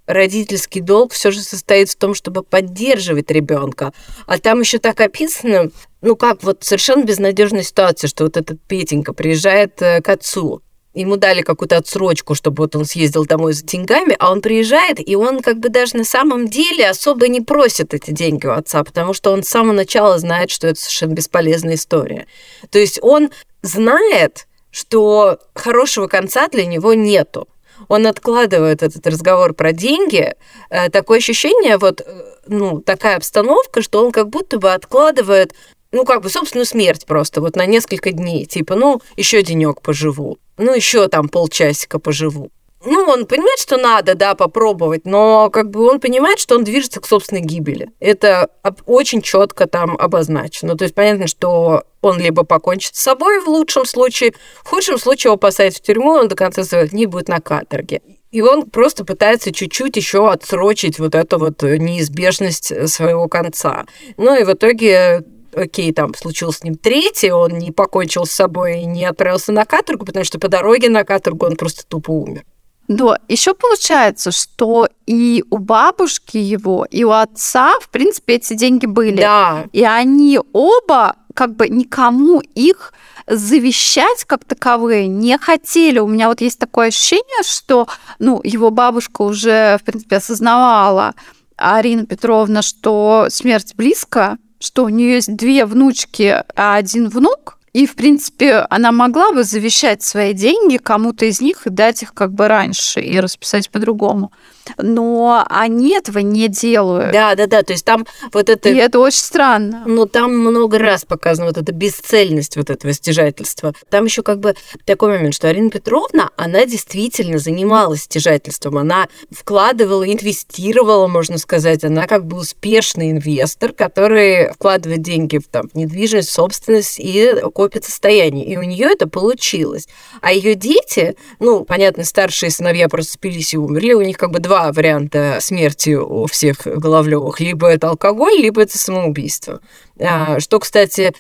родительский 0.06 0.80
долг 0.80 1.12
все 1.12 1.30
же 1.30 1.40
состоит 1.40 1.90
в 1.90 1.96
том, 1.96 2.14
чтобы 2.14 2.42
поддерживать 2.42 3.30
ребенка. 3.30 3.92
А 4.26 4.38
там 4.38 4.60
еще 4.60 4.78
так 4.78 5.00
описано, 5.00 5.70
ну 6.00 6.16
как 6.16 6.42
вот 6.42 6.64
совершенно 6.64 7.04
безнадежная 7.04 7.62
ситуация, 7.62 8.08
что 8.08 8.24
вот 8.24 8.36
этот 8.36 8.60
Петенька 8.62 9.12
приезжает 9.12 9.80
э, 9.82 10.00
к 10.00 10.08
отцу, 10.08 10.62
ему 10.96 11.16
дали 11.16 11.42
какую-то 11.42 11.76
отсрочку, 11.76 12.34
чтобы 12.34 12.62
вот 12.62 12.74
он 12.74 12.84
съездил 12.84 13.26
домой 13.26 13.52
за 13.52 13.64
деньгами, 13.64 14.16
а 14.18 14.32
он 14.32 14.40
приезжает, 14.40 15.06
и 15.06 15.14
он 15.14 15.40
как 15.42 15.58
бы 15.58 15.68
даже 15.68 15.96
на 15.96 16.04
самом 16.04 16.48
деле 16.48 16.88
особо 16.88 17.28
не 17.28 17.40
просит 17.40 17.92
эти 17.92 18.10
деньги 18.10 18.46
у 18.46 18.52
отца, 18.52 18.82
потому 18.82 19.12
что 19.12 19.30
он 19.30 19.42
с 19.42 19.48
самого 19.48 19.74
начала 19.74 20.18
знает, 20.18 20.50
что 20.50 20.66
это 20.66 20.80
совершенно 20.80 21.12
бесполезная 21.12 21.74
история. 21.74 22.26
То 22.70 22.78
есть 22.78 22.98
он 23.02 23.30
знает, 23.62 24.46
что 24.70 25.38
хорошего 25.54 26.06
конца 26.06 26.48
для 26.48 26.64
него 26.64 26.94
нету 26.94 27.48
он 27.88 28.06
откладывает 28.06 28.82
этот 28.82 29.06
разговор 29.06 29.54
про 29.54 29.72
деньги. 29.72 30.34
Э, 30.70 30.90
такое 30.90 31.18
ощущение, 31.18 31.78
вот, 31.78 32.00
э, 32.00 32.24
ну, 32.46 32.80
такая 32.80 33.16
обстановка, 33.16 33.82
что 33.82 34.04
он 34.04 34.12
как 34.12 34.28
будто 34.28 34.58
бы 34.58 34.72
откладывает 34.72 35.54
ну, 35.92 36.04
как 36.04 36.20
бы, 36.20 36.28
собственную 36.28 36.66
смерть 36.66 37.06
просто, 37.06 37.40
вот 37.40 37.56
на 37.56 37.64
несколько 37.64 38.10
дней. 38.10 38.44
Типа, 38.44 38.74
ну, 38.74 39.00
еще 39.16 39.42
денек 39.42 39.80
поживу, 39.80 40.36
ну, 40.58 40.74
еще 40.74 41.08
там 41.08 41.28
полчасика 41.28 41.98
поживу 41.98 42.50
ну, 42.86 43.02
он 43.02 43.26
понимает, 43.26 43.58
что 43.58 43.76
надо, 43.76 44.14
да, 44.14 44.34
попробовать, 44.34 45.04
но 45.04 45.50
как 45.50 45.70
бы 45.70 45.88
он 45.88 46.00
понимает, 46.00 46.38
что 46.38 46.54
он 46.54 46.64
движется 46.64 47.00
к 47.00 47.06
собственной 47.06 47.42
гибели. 47.42 47.90
Это 48.00 48.48
очень 48.86 49.22
четко 49.22 49.66
там 49.66 49.96
обозначено. 49.98 50.76
То 50.76 50.84
есть 50.84 50.94
понятно, 50.94 51.26
что 51.26 51.82
он 52.00 52.18
либо 52.18 52.44
покончит 52.44 52.94
с 52.94 53.02
собой 53.02 53.40
в 53.40 53.48
лучшем 53.48 53.84
случае, 53.84 54.34
в 54.62 54.68
худшем 54.68 54.98
случае 54.98 55.30
его 55.30 55.36
посадят 55.36 55.74
в 55.74 55.82
тюрьму, 55.82 56.10
он 56.12 56.28
до 56.28 56.36
конца 56.36 56.64
своих 56.64 56.90
дней 56.90 57.06
будет 57.06 57.28
на 57.28 57.40
каторге. 57.40 58.02
И 58.30 58.40
он 58.40 58.70
просто 58.70 59.04
пытается 59.04 59.52
чуть-чуть 59.52 59.96
еще 59.96 60.30
отсрочить 60.30 60.98
вот 60.98 61.14
эту 61.14 61.38
вот 61.38 61.62
неизбежность 61.62 62.88
своего 62.88 63.28
конца. 63.28 63.86
Ну 64.16 64.38
и 64.38 64.44
в 64.44 64.52
итоге 64.52 65.24
окей, 65.56 65.92
там 65.92 66.14
случился 66.14 66.60
с 66.60 66.64
ним 66.64 66.76
третий, 66.76 67.30
он 67.30 67.58
не 67.58 67.72
покончил 67.72 68.26
с 68.26 68.32
собой 68.32 68.80
и 68.80 68.84
не 68.84 69.04
отправился 69.04 69.52
на 69.52 69.64
каторгу, 69.64 70.04
потому 70.04 70.24
что 70.24 70.38
по 70.38 70.48
дороге 70.48 70.88
на 70.88 71.04
каторгу 71.04 71.46
он 71.46 71.56
просто 71.56 71.84
тупо 71.86 72.10
умер. 72.10 72.44
Но 72.88 73.16
еще 73.28 73.54
получается, 73.54 74.30
что 74.30 74.88
и 75.06 75.44
у 75.50 75.58
бабушки 75.58 76.36
его, 76.36 76.86
и 76.90 77.04
у 77.04 77.10
отца, 77.10 77.78
в 77.80 77.88
принципе, 77.88 78.34
эти 78.34 78.54
деньги 78.54 78.86
были. 78.86 79.20
Да. 79.20 79.64
И 79.72 79.84
они 79.84 80.38
оба 80.52 81.16
как 81.34 81.54
бы 81.54 81.68
никому 81.68 82.40
их 82.40 82.94
завещать 83.26 84.24
как 84.24 84.44
таковые 84.44 85.08
не 85.08 85.36
хотели. 85.36 85.98
У 85.98 86.06
меня 86.06 86.28
вот 86.28 86.40
есть 86.40 86.58
такое 86.58 86.88
ощущение, 86.88 87.42
что 87.42 87.88
ну, 88.18 88.40
его 88.44 88.70
бабушка 88.70 89.22
уже, 89.22 89.78
в 89.80 89.84
принципе, 89.84 90.16
осознавала, 90.16 91.14
Арина 91.56 92.06
Петровна, 92.06 92.62
что 92.62 93.26
смерть 93.30 93.74
близко, 93.76 94.38
что 94.60 94.84
у 94.84 94.88
нее 94.88 95.14
есть 95.14 95.34
две 95.34 95.64
внучки, 95.64 96.44
а 96.54 96.76
один 96.76 97.08
внук, 97.08 97.58
и, 97.76 97.84
в 97.84 97.94
принципе, 97.94 98.66
она 98.70 98.90
могла 98.90 99.32
бы 99.32 99.44
завещать 99.44 100.02
свои 100.02 100.32
деньги 100.32 100.78
кому-то 100.78 101.26
из 101.26 101.42
них 101.42 101.66
и 101.66 101.70
дать 101.70 102.02
их 102.02 102.14
как 102.14 102.32
бы 102.32 102.48
раньше 102.48 103.00
и 103.00 103.20
расписать 103.20 103.68
по-другому 103.68 104.32
но 104.78 105.44
они 105.48 105.94
этого 105.94 106.18
не 106.18 106.48
делают. 106.48 107.12
Да, 107.12 107.34
да, 107.34 107.46
да, 107.46 107.62
то 107.62 107.72
есть 107.72 107.84
там 107.84 108.06
вот 108.32 108.48
это... 108.48 108.68
И 108.68 108.76
это 108.76 108.98
очень 108.98 109.20
странно. 109.20 109.82
Ну, 109.86 110.06
там 110.06 110.36
много 110.36 110.78
раз 110.78 111.04
показана 111.04 111.48
вот 111.48 111.58
эта 111.58 111.72
бесцельность 111.72 112.56
вот 112.56 112.70
этого 112.70 112.92
стяжательства. 112.92 113.72
Там 113.90 114.04
еще 114.04 114.22
как 114.22 114.40
бы 114.40 114.54
такой 114.84 115.10
момент, 115.10 115.34
что 115.34 115.48
Арина 115.48 115.70
Петровна, 115.70 116.30
она 116.36 116.66
действительно 116.66 117.38
занималась 117.38 118.02
стяжательством, 118.02 118.78
она 118.78 119.08
вкладывала, 119.30 120.04
инвестировала, 120.04 121.06
можно 121.06 121.38
сказать, 121.38 121.84
она 121.84 122.06
как 122.06 122.26
бы 122.26 122.38
успешный 122.38 123.10
инвестор, 123.10 123.72
который 123.72 124.52
вкладывает 124.52 125.02
деньги 125.02 125.38
в 125.38 125.48
там, 125.48 125.68
недвижимость, 125.74 126.30
собственность 126.30 126.98
и 126.98 127.34
копит 127.54 127.84
состояние. 127.84 128.46
И 128.46 128.56
у 128.56 128.62
нее 128.62 128.88
это 128.90 129.08
получилось. 129.08 129.86
А 130.20 130.32
ее 130.32 130.54
дети, 130.54 131.16
ну, 131.38 131.64
понятно, 131.64 132.04
старшие 132.04 132.50
сыновья 132.50 132.88
просто 132.88 133.14
спились 133.14 133.54
и 133.54 133.58
умерли, 133.58 133.92
у 133.92 134.02
них 134.02 134.16
как 134.16 134.30
бы 134.30 134.38
два 134.38 134.55
два 134.56 134.72
варианта 134.72 135.38
смерти 135.40 135.94
у 135.94 136.26
всех 136.26 136.62
Головлевых. 136.64 137.40
Либо 137.40 137.68
это 137.68 137.90
алкоголь, 137.90 138.34
либо 138.40 138.62
это 138.62 138.78
самоубийство. 138.78 139.60
А, 140.00 140.40
что, 140.40 140.58
кстати, 140.60 141.12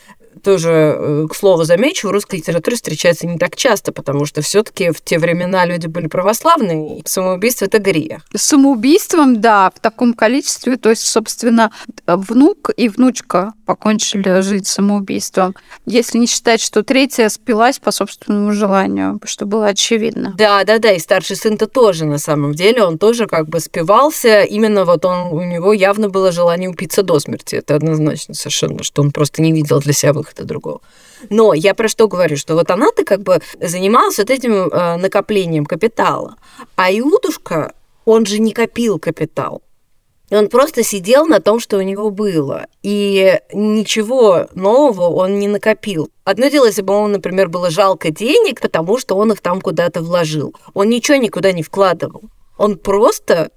тоже, 0.42 0.70
э, 0.70 1.26
к 1.30 1.34
слову, 1.34 1.64
замечу, 1.64 2.08
в 2.08 2.10
русской 2.10 2.36
литературе 2.36 2.76
встречается 2.76 3.26
не 3.26 3.38
так 3.38 3.56
часто, 3.56 3.92
потому 3.92 4.26
что 4.26 4.42
все 4.42 4.62
таки 4.62 4.90
в 4.90 5.00
те 5.00 5.18
времена 5.18 5.64
люди 5.66 5.86
были 5.86 6.06
православные, 6.06 6.98
и 6.98 7.02
самоубийство— 7.06 7.64
это 7.66 7.78
грех. 7.78 8.22
Самоубийством, 8.34 9.40
да, 9.40 9.70
в 9.74 9.80
таком 9.80 10.14
количестве, 10.14 10.76
то 10.76 10.90
есть, 10.90 11.06
собственно, 11.06 11.72
внук 12.06 12.70
и 12.76 12.88
внучка 12.88 13.52
покончили 13.64 14.40
жить 14.40 14.66
самоубийством, 14.66 15.54
если 15.86 16.18
не 16.18 16.26
считать, 16.26 16.60
что 16.60 16.82
третья 16.82 17.28
спилась 17.28 17.78
по 17.78 17.90
собственному 17.90 18.52
желанию, 18.52 19.20
что 19.24 19.46
было 19.46 19.66
очевидно. 19.66 20.34
Да, 20.36 20.64
да, 20.64 20.78
да, 20.78 20.92
и 20.92 20.98
старший 20.98 21.36
сын-то 21.36 21.66
тоже, 21.66 22.04
на 22.04 22.18
самом 22.18 22.54
деле, 22.54 22.84
он 22.84 22.98
тоже 22.98 23.26
как 23.26 23.48
бы 23.48 23.60
спивался, 23.60 24.42
именно 24.42 24.84
вот 24.84 25.04
он, 25.04 25.32
у 25.32 25.42
него 25.42 25.72
явно 25.72 26.08
было 26.08 26.32
желание 26.32 26.68
упиться 26.68 27.02
до 27.02 27.18
смерти, 27.18 27.56
это 27.56 27.74
однозначно 27.74 28.34
совершенно, 28.34 28.82
что 28.82 29.02
он 29.02 29.10
просто 29.10 29.42
не 29.42 29.52
видел 29.52 29.80
для 29.80 29.92
себя 29.92 30.12
выхода 30.26 30.44
другого. 30.44 30.80
Но 31.30 31.54
я 31.54 31.74
про 31.74 31.88
что 31.88 32.08
говорю, 32.08 32.36
что 32.36 32.54
вот 32.54 32.70
она-то 32.70 33.04
как 33.04 33.22
бы 33.22 33.40
занималась 33.60 34.18
вот 34.18 34.30
этим 34.30 34.52
э, 34.52 34.96
накоплением 34.96 35.64
капитала, 35.64 36.36
а 36.76 36.90
Иудушка, 36.92 37.74
он 38.04 38.26
же 38.26 38.38
не 38.38 38.52
копил 38.52 38.98
капитал. 38.98 39.62
Он 40.30 40.48
просто 40.48 40.82
сидел 40.82 41.26
на 41.26 41.40
том, 41.40 41.60
что 41.60 41.78
у 41.78 41.82
него 41.82 42.10
было. 42.10 42.66
И 42.82 43.40
ничего 43.52 44.48
нового 44.54 45.08
он 45.08 45.38
не 45.38 45.46
накопил. 45.46 46.10
Одно 46.24 46.48
дело, 46.48 46.66
если 46.66 46.82
бы 46.82 46.94
ему, 46.94 47.06
например, 47.06 47.48
было 47.48 47.70
жалко 47.70 48.10
денег, 48.10 48.60
потому 48.60 48.98
что 48.98 49.16
он 49.16 49.30
их 49.30 49.40
там 49.40 49.60
куда-то 49.60 50.02
вложил. 50.02 50.52
Он 50.74 50.88
ничего 50.88 51.16
никуда 51.16 51.52
не 51.52 51.62
вкладывал. 51.62 52.24
Он 52.58 52.76
просто 52.76 53.52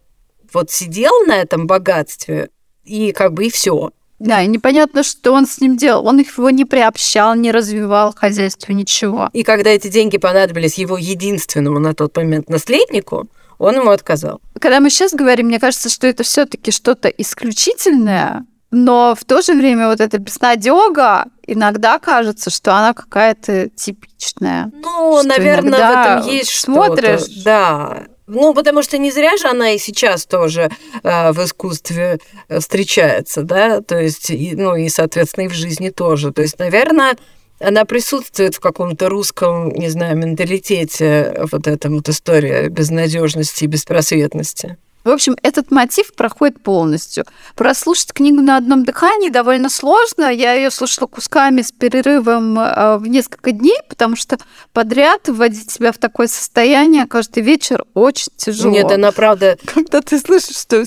вот 0.54 0.70
сидел 0.70 1.26
на 1.26 1.38
этом 1.38 1.66
богатстве, 1.66 2.50
и 2.84 3.12
как 3.14 3.34
бы 3.34 3.46
и 3.46 3.50
все. 3.50 3.92
Да, 4.20 4.42
и 4.42 4.48
непонятно, 4.48 5.04
что 5.04 5.32
он 5.32 5.48
с 5.48 5.62
ним 5.62 5.78
делал. 5.78 6.06
Он 6.06 6.20
его 6.20 6.50
не 6.50 6.66
приобщал, 6.66 7.36
не 7.36 7.52
развивал 7.52 8.14
хозяйство, 8.14 8.74
ничего. 8.74 9.30
И 9.34 9.44
когда 9.44 9.70
эти 9.70 9.88
деньги 9.88 10.18
понадобились 10.18 10.78
его 10.78 10.98
единственному 10.98 11.80
на 11.80 11.94
тот 11.94 12.16
момент 12.18 12.50
наследнику, 12.50 13.30
он 13.58 13.76
ему 13.76 13.92
отказал. 13.92 14.42
Когда 14.60 14.80
мы 14.80 14.90
сейчас 14.90 15.14
говорим, 15.14 15.48
мне 15.48 15.60
кажется, 15.60 15.90
что 15.90 16.08
это 16.08 16.24
все-таки 16.24 16.72
что-то 16.72 17.08
исключительное, 17.10 18.46
но 18.72 19.16
в 19.20 19.26
то 19.26 19.42
же 19.42 19.54
время 19.54 19.88
вот 19.88 20.00
эта 20.00 20.20
безнадега 20.20 21.26
иногда 21.48 21.98
кажется, 21.98 22.50
что 22.50 22.76
она 22.76 22.94
какая-то 22.94 23.70
типичная. 23.70 24.72
Ну, 24.84 25.24
наверное, 25.24 25.72
в 25.72 26.22
этом 26.22 26.32
есть 26.32 26.52
смотришь, 26.52 27.22
что-то. 27.22 27.44
Да. 27.44 28.04
Ну, 28.32 28.54
потому 28.54 28.84
что 28.84 29.00
не 29.00 29.12
зря 29.12 29.38
же 29.38 29.48
она 29.48 29.72
и 29.72 29.80
сейчас 29.80 30.28
тоже 30.28 30.70
э, 31.04 31.32
в 31.32 31.44
искусстве 31.44 32.20
э, 32.48 32.60
встречается, 32.60 33.42
да, 33.42 33.82
то 33.82 34.00
есть, 34.00 34.30
и, 34.30 34.56
ну, 34.56 34.76
и, 34.76 34.88
соответственно, 34.88 35.46
и 35.46 35.48
в 35.48 35.54
жизни 35.54 35.90
тоже. 35.90 36.32
То 36.32 36.44
есть, 36.44 36.60
наверное, 36.60 37.18
она 37.60 37.86
присутствует 37.86 38.54
в 38.54 38.60
каком-то 38.60 39.10
русском, 39.10 39.72
не 39.72 39.90
знаю, 39.90 40.16
менталитете, 40.16 41.42
вот 41.52 41.66
эта 41.66 41.90
вот 41.90 42.08
история 42.08 42.70
безнадежности 42.70 43.64
и 43.64 43.68
беспросветности. 43.68 44.78
В 45.04 45.10
общем, 45.10 45.38
этот 45.44 45.72
мотив 45.72 46.14
проходит 46.14 46.62
полностью. 46.62 47.26
Прослушать 47.56 48.12
книгу 48.12 48.42
на 48.42 48.58
одном 48.58 48.84
дыхании 48.84 49.30
довольно 49.30 49.70
сложно. 49.70 50.32
Я 50.32 50.54
ее 50.54 50.72
слушала 50.72 51.08
кусками 51.08 51.62
с 51.62 51.72
перерывом 51.72 52.60
э, 52.60 52.98
в 52.98 53.08
несколько 53.08 53.52
дней, 53.52 53.78
потому 53.88 54.16
что 54.16 54.38
подряд 54.74 55.30
вводить 55.30 55.72
себя 55.72 55.92
в 55.94 55.98
такое 55.98 56.28
состояние 56.28 57.08
каждый 57.08 57.44
вечер 57.44 57.86
очень 57.94 58.32
тяжело. 58.36 58.74
Нет, 58.74 58.92
она 58.92 59.12
правда... 59.12 59.58
Когда 59.66 60.02
ты 60.02 60.20
слышишь, 60.20 60.58
что 60.58 60.84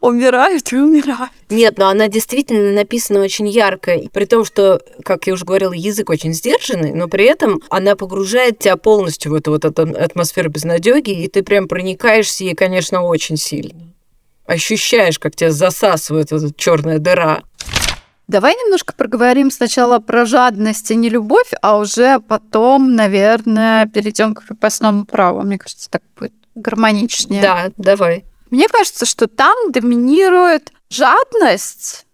умирают 0.00 0.72
и 0.72 0.76
умирают. 0.76 1.30
Нет, 1.52 1.76
но 1.78 1.88
она 1.88 2.08
действительно 2.08 2.72
написана 2.72 3.20
очень 3.20 3.46
ярко. 3.46 4.00
При 4.12 4.24
том, 4.24 4.44
что, 4.44 4.80
как 5.04 5.26
я 5.26 5.34
уже 5.34 5.44
говорила, 5.44 5.72
язык 5.72 6.08
очень 6.10 6.32
сдержанный, 6.32 6.92
но 6.92 7.08
при 7.08 7.26
этом 7.26 7.60
она 7.68 7.94
погружает 7.94 8.58
тебя 8.58 8.76
полностью 8.76 9.32
в 9.32 9.34
эту 9.34 9.50
вот 9.50 9.64
эту 9.64 9.82
атмосферу 9.82 10.50
безнадеги, 10.50 11.10
и 11.10 11.28
ты 11.28 11.42
прям 11.42 11.68
проникаешься 11.68 12.44
ей, 12.44 12.54
конечно, 12.54 13.02
очень 13.02 13.36
сильно. 13.36 13.92
Ощущаешь, 14.46 15.18
как 15.18 15.36
тебя 15.36 15.50
засасывает 15.50 16.32
эта 16.32 16.52
черная 16.56 16.98
дыра. 16.98 17.42
Давай 18.28 18.54
немножко 18.54 18.94
проговорим 18.94 19.50
сначала 19.50 19.98
про 19.98 20.24
жадность 20.24 20.90
и 20.90 20.96
нелюбовь, 20.96 21.52
а 21.60 21.78
уже 21.78 22.18
потом, 22.20 22.94
наверное, 22.94 23.86
перейдем 23.86 24.34
к 24.34 24.46
крепостному 24.46 25.04
праву. 25.04 25.42
Мне 25.42 25.58
кажется, 25.58 25.90
так 25.90 26.02
будет 26.18 26.32
гармоничнее. 26.54 27.42
Да, 27.42 27.70
давай. 27.76 28.24
Мне 28.52 28.68
кажется, 28.68 29.06
что 29.06 29.28
там 29.28 29.72
доминирует 29.72 30.72
жадность. 30.90 32.04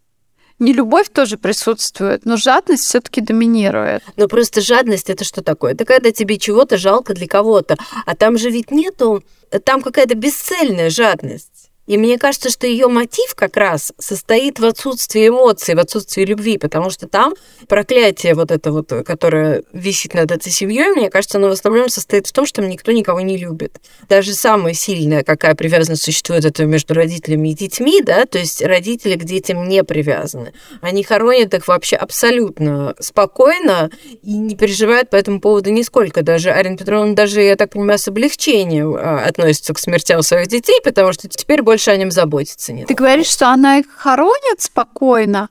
Не 0.61 0.73
любовь 0.73 1.09
тоже 1.13 1.37
присутствует, 1.37 2.25
но 2.25 2.37
жадность 2.37 2.85
все-таки 2.85 3.21
доминирует. 3.21 4.05
Но 4.15 4.29
просто 4.29 4.61
жадность 4.61 5.11
это 5.11 5.25
что 5.25 5.43
такое? 5.43 5.73
Это 5.73 5.85
когда 5.85 6.13
тебе 6.13 6.39
чего-то 6.39 6.79
жалко 6.79 7.13
для 7.13 7.27
кого-то. 7.27 7.77
А 8.07 8.15
там 8.15 8.39
же 8.39 8.51
ведь 8.51 8.71
нету, 8.71 9.25
там 9.65 9.83
какая-то 9.83 10.15
бесцельная 10.15 10.91
жадность. 10.91 11.58
И 11.89 11.97
мне 11.97 12.19
кажется, 12.19 12.51
что 12.51 12.67
ее 12.67 12.87
мотив 12.87 13.35
как 13.35 13.57
раз 13.57 13.95
состоит 13.99 14.61
в 14.61 14.65
отсутствии 14.67 15.29
эмоций, 15.29 15.75
в 15.75 15.79
отсутствии 15.79 16.23
любви, 16.23 16.59
потому 16.59 16.91
что 16.91 17.09
там 17.09 17.35
проклятие 17.67 18.35
вот 18.35 18.51
это 18.51 18.71
вот, 18.73 18.93
которое 19.07 19.63
висит 19.73 20.13
над 20.13 20.31
этой 20.31 20.53
семьей, 20.53 20.93
мне 20.93 21.09
кажется, 21.09 21.39
оно 21.39 21.49
в 21.49 21.53
основном 21.53 21.89
состоит 21.89 22.27
в 22.27 22.33
том, 22.33 22.45
что 22.45 22.61
никто 22.61 22.93
никого 22.93 23.23
не 23.23 23.39
любит. 23.39 23.81
Даже 24.07 24.35
самая 24.35 24.75
сильная, 24.75 25.25
какая 25.25 25.55
привязанность 25.55 26.03
существует, 26.03 26.45
это 26.45 26.67
между 26.67 26.93
родителями 26.93 27.49
и 27.49 27.55
детьми, 27.55 28.03
да, 28.03 28.27
то 28.27 28.39
есть 28.39 28.63
родители 28.63 29.15
к 29.15 29.25
детям 29.25 29.67
не 29.67 29.83
привязаны. 29.83 30.53
Они 30.83 31.03
хоронят 31.03 31.55
их 31.55 31.69
вообще 31.69 31.97
абсолютно 31.97 32.95
спокойно 33.01 33.91
и 34.23 34.35
не 34.35 34.57
переживают 34.57 35.09
по 35.09 35.17
этому 35.17 35.41
поводу 35.41 35.71
нисколько. 35.71 36.23
Даже 36.23 36.51
Арина 36.51 36.77
Петровна 36.77 37.15
даже, 37.15 37.41
я 37.41 37.57
так 37.57 37.71
понимаю, 37.71 37.99
с 37.99 38.09
облегчением 38.09 38.95
а, 38.95 39.25
относится 39.25 39.73
к 39.73 39.79
смертям 39.79 40.21
своих 40.21 40.49
детей, 40.49 40.81
потому 40.85 41.15
что 41.15 41.29
теперь 41.29 41.63
больше 41.63 41.78
больше 41.79 41.91
о 41.93 41.97
нем 41.97 42.11
заботиться 42.11 42.73
нет. 42.73 42.89
Ты 42.89 42.95
говоришь, 42.95 43.29
что 43.29 43.49
она 43.51 43.79
их 43.79 43.87
хоронит 43.97 44.61
спокойно, 44.61 45.49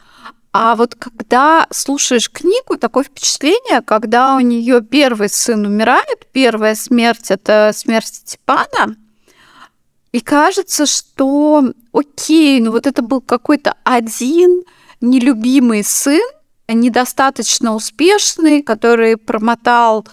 а 0.51 0.75
вот 0.75 0.95
когда 0.95 1.67
слушаешь 1.71 2.29
книгу, 2.29 2.77
такое 2.77 3.05
впечатление, 3.05 3.81
когда 3.81 4.35
у 4.35 4.41
нее 4.41 4.81
первый 4.81 5.29
сын 5.29 5.65
умирает, 5.65 6.27
первая 6.33 6.75
смерть 6.75 7.31
это 7.31 7.71
смерть 7.73 8.07
Степана, 8.25 8.97
и 10.11 10.19
кажется, 10.19 10.85
что 10.85 11.63
окей, 11.93 12.59
ну 12.59 12.71
вот 12.71 12.87
это 12.87 13.01
был 13.01 13.21
какой-то 13.21 13.75
один 13.85 14.63
нелюбимый 14.99 15.83
сын, 15.83 16.27
недостаточно 16.67 17.73
успешный, 17.73 18.63
который 18.63 19.15
промотал 19.15 20.05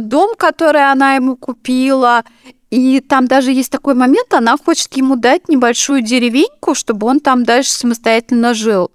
дом, 0.00 0.34
который 0.36 0.90
она 0.90 1.14
ему 1.14 1.36
купила, 1.36 2.24
И 2.72 3.00
там 3.00 3.28
даже 3.28 3.52
есть 3.52 3.70
такой 3.70 3.92
момент, 3.92 4.32
она 4.32 4.56
хочет 4.56 4.96
ему 4.96 5.16
дать 5.16 5.46
небольшую 5.50 6.00
деревеньку, 6.00 6.74
чтобы 6.74 7.06
он 7.06 7.20
там 7.20 7.44
дальше 7.44 7.70
самостоятельно 7.70 8.54
жил. 8.54 8.90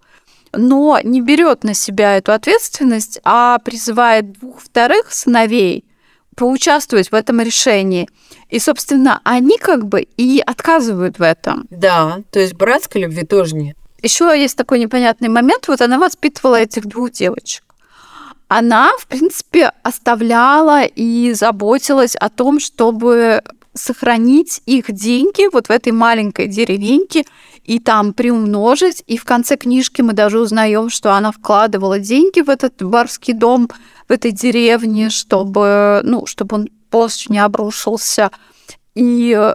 Но 0.51 0.99
не 1.03 1.21
берет 1.21 1.63
на 1.63 1.75
себя 1.75 2.17
эту 2.17 2.31
ответственность, 2.31 3.19
а 3.23 3.59
призывает 3.59 4.31
двух 4.31 4.61
вторых 4.61 5.13
сыновей 5.13 5.85
поучаствовать 6.35 7.11
в 7.11 7.13
этом 7.13 7.39
решении. 7.39 8.09
И, 8.49 8.57
собственно, 8.57 9.21
они 9.23 9.59
как 9.59 9.85
бы 9.85 10.01
и 10.01 10.41
отказывают 10.43 11.19
в 11.19 11.21
этом. 11.21 11.67
Да, 11.69 12.21
то 12.31 12.39
есть 12.39 12.55
братской 12.55 13.03
любви 13.03 13.25
тоже 13.27 13.53
нет. 13.55 13.77
Еще 14.01 14.25
есть 14.25 14.57
такой 14.57 14.79
непонятный 14.79 15.29
момент. 15.29 15.67
Вот 15.67 15.81
она 15.81 15.99
воспитывала 15.99 16.55
этих 16.55 16.87
двух 16.87 17.11
девочек 17.11 17.63
она, 18.49 18.91
в 18.97 19.07
принципе, 19.07 19.71
оставляла 19.83 20.83
и 20.83 21.33
заботилась 21.33 22.15
о 22.15 22.29
том, 22.29 22.59
чтобы 22.59 23.43
сохранить 23.77 24.61
их 24.65 24.91
деньги 24.91 25.49
вот 25.51 25.67
в 25.67 25.71
этой 25.71 25.91
маленькой 25.91 26.47
деревеньке 26.47 27.25
и 27.63 27.79
там 27.79 28.13
приумножить. 28.13 29.03
И 29.07 29.17
в 29.17 29.23
конце 29.23 29.57
книжки 29.57 30.01
мы 30.01 30.13
даже 30.13 30.39
узнаем, 30.39 30.89
что 30.89 31.13
она 31.13 31.31
вкладывала 31.31 31.99
деньги 31.99 32.41
в 32.41 32.49
этот 32.49 32.81
барский 32.81 33.33
дом 33.33 33.69
в 34.07 34.11
этой 34.11 34.31
деревне, 34.31 35.09
чтобы, 35.09 36.01
ну, 36.03 36.25
чтобы 36.25 36.55
он 36.55 36.69
полностью 36.89 37.31
не 37.31 37.39
обрушился. 37.39 38.31
И 38.95 39.53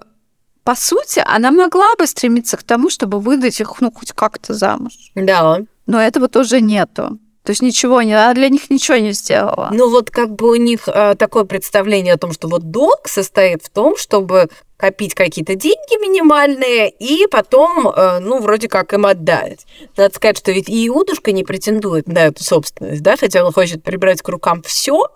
по 0.65 0.77
сути, 0.77 1.23
она 1.27 1.51
могла 1.51 1.95
бы 1.99 2.07
стремиться 2.07 2.57
к 2.57 2.63
тому, 2.63 2.89
чтобы 2.89 3.19
выдать 3.19 3.61
их, 3.61 3.81
ну, 3.81 3.91
хоть 3.93 4.13
как-то 4.13 4.55
замуж. 4.55 4.93
Да. 5.15 5.59
Но 5.87 6.01
этого 6.01 6.29
тоже 6.29 6.61
нету. 6.61 7.19
То 7.45 7.51
есть 7.51 7.63
ничего 7.63 8.03
не, 8.03 8.15
она 8.15 8.35
для 8.35 8.49
них 8.49 8.71
ничего 8.71 8.99
не 8.99 9.13
сделала. 9.13 9.71
Ну 9.73 9.91
вот 9.91 10.11
как 10.11 10.35
бы 10.35 10.51
у 10.51 10.55
них 10.55 10.83
э, 10.87 11.15
такое 11.19 11.45
представление 11.45 12.15
о 12.15 12.19
том, 12.19 12.33
что 12.33 12.49
вот 12.49 12.71
долг 12.71 13.09
состоит 13.09 13.65
в 13.65 13.71
том, 13.71 13.97
чтобы 13.97 14.49
копить 14.77 15.15
какие-то 15.15 15.55
деньги 15.55 16.01
минимальные 16.03 16.91
и 16.91 17.27
потом, 17.29 17.89
э, 17.89 18.19
ну, 18.19 18.41
вроде 18.41 18.69
как 18.69 18.93
им 18.93 19.07
отдать. 19.07 19.65
Надо 19.97 20.15
сказать, 20.15 20.39
что 20.39 20.51
ведь 20.51 20.69
и 20.69 20.89
Иудушка 20.89 21.31
не 21.31 21.45
претендует 21.45 22.09
на 22.09 22.27
эту 22.27 22.43
собственность, 22.43 23.03
да, 23.03 23.17
хотя 23.17 23.45
он 23.45 23.53
хочет 23.53 23.85
прибрать 23.85 24.23
к 24.23 24.29
рукам 24.29 24.63
все, 24.63 25.07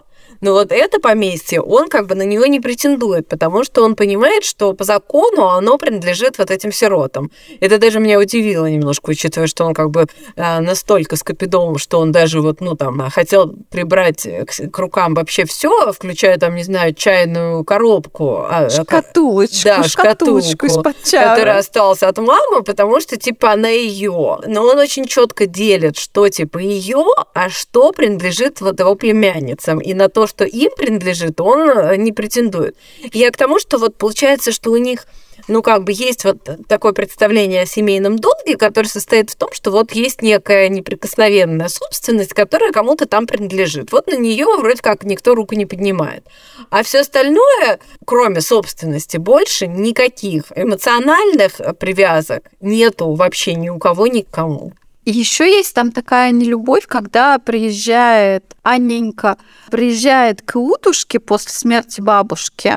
но 0.40 0.52
вот 0.52 0.72
это 0.72 1.00
поместье, 1.00 1.60
он 1.60 1.88
как 1.88 2.06
бы 2.06 2.14
на 2.14 2.22
него 2.22 2.46
не 2.46 2.60
претендует, 2.60 3.28
потому 3.28 3.64
что 3.64 3.82
он 3.82 3.96
понимает, 3.96 4.44
что 4.44 4.72
по 4.72 4.84
закону 4.84 5.48
оно 5.48 5.78
принадлежит 5.78 6.38
вот 6.38 6.50
этим 6.50 6.72
сиротам. 6.72 7.30
Это 7.60 7.78
даже 7.78 8.00
меня 8.00 8.18
удивило 8.18 8.66
немножко, 8.66 9.10
учитывая, 9.10 9.46
что 9.46 9.64
он 9.64 9.74
как 9.74 9.90
бы 9.90 10.06
э, 10.36 10.60
настолько 10.60 11.16
скопидом, 11.16 11.78
что 11.78 11.98
он 11.98 12.12
даже 12.12 12.40
вот, 12.40 12.60
ну, 12.60 12.76
там, 12.76 13.08
хотел 13.10 13.54
прибрать 13.70 14.26
к, 14.70 14.78
рукам 14.78 15.14
вообще 15.14 15.44
все, 15.44 15.92
включая, 15.92 16.38
там, 16.38 16.54
не 16.54 16.64
знаю, 16.64 16.94
чайную 16.94 17.64
коробку. 17.64 18.46
А, 18.48 18.66
а 18.66 18.70
шкатулочку, 18.70 19.64
да, 19.64 19.82
шкатулочку 19.84 20.66
из-под 20.66 21.02
чая. 21.04 21.30
Которая 21.30 21.58
осталась 21.58 22.02
от 22.02 22.18
мамы, 22.18 22.62
потому 22.62 23.00
что, 23.00 23.16
типа, 23.16 23.52
она 23.52 23.68
ее. 23.68 24.38
Но 24.46 24.62
он 24.62 24.78
очень 24.78 25.06
четко 25.06 25.46
делит, 25.46 25.96
что, 25.96 26.28
типа, 26.28 26.58
ее, 26.58 27.04
а 27.34 27.48
что 27.48 27.92
принадлежит 27.92 28.60
вот 28.60 28.80
его 28.80 28.94
племянницам. 28.94 29.78
И 29.80 29.94
на 29.94 30.08
то, 30.08 30.25
что 30.26 30.44
им 30.44 30.70
принадлежит, 30.76 31.40
он 31.40 31.68
э, 31.68 31.96
не 31.96 32.12
претендует. 32.12 32.76
Я 33.12 33.30
к 33.30 33.36
тому, 33.36 33.58
что 33.58 33.78
вот 33.78 33.96
получается, 33.96 34.52
что 34.52 34.70
у 34.70 34.76
них 34.76 35.06
ну, 35.48 35.62
как 35.62 35.84
бы 35.84 35.92
есть 35.92 36.24
вот 36.24 36.38
такое 36.66 36.92
представление 36.92 37.62
о 37.62 37.66
семейном 37.66 38.18
долге, 38.18 38.56
которое 38.56 38.88
состоит 38.88 39.30
в 39.30 39.36
том, 39.36 39.50
что 39.52 39.70
вот 39.70 39.92
есть 39.92 40.22
некая 40.22 40.68
неприкосновенная 40.68 41.68
собственность, 41.68 42.34
которая 42.34 42.72
кому-то 42.72 43.06
там 43.06 43.26
принадлежит. 43.26 43.92
Вот 43.92 44.06
на 44.06 44.16
нее 44.16 44.46
вроде 44.58 44.82
как 44.82 45.04
никто 45.04 45.34
руку 45.34 45.54
не 45.54 45.66
поднимает. 45.66 46.24
А 46.70 46.82
все 46.82 47.00
остальное, 47.00 47.78
кроме 48.04 48.40
собственности, 48.40 49.18
больше 49.18 49.66
никаких 49.66 50.44
эмоциональных 50.54 51.60
привязок 51.78 52.44
нету 52.60 53.14
вообще 53.14 53.54
ни 53.54 53.68
у 53.68 53.78
кого, 53.78 54.06
ни 54.06 54.22
к 54.22 54.30
кому. 54.30 54.72
И 55.06 55.12
еще 55.12 55.48
есть 55.48 55.72
там 55.72 55.92
такая 55.92 56.32
нелюбовь, 56.32 56.86
когда 56.88 57.38
приезжает 57.38 58.56
Анненька, 58.64 59.38
приезжает 59.70 60.42
к 60.42 60.58
Утушке 60.58 61.20
после 61.20 61.52
смерти 61.52 62.00
бабушки, 62.00 62.76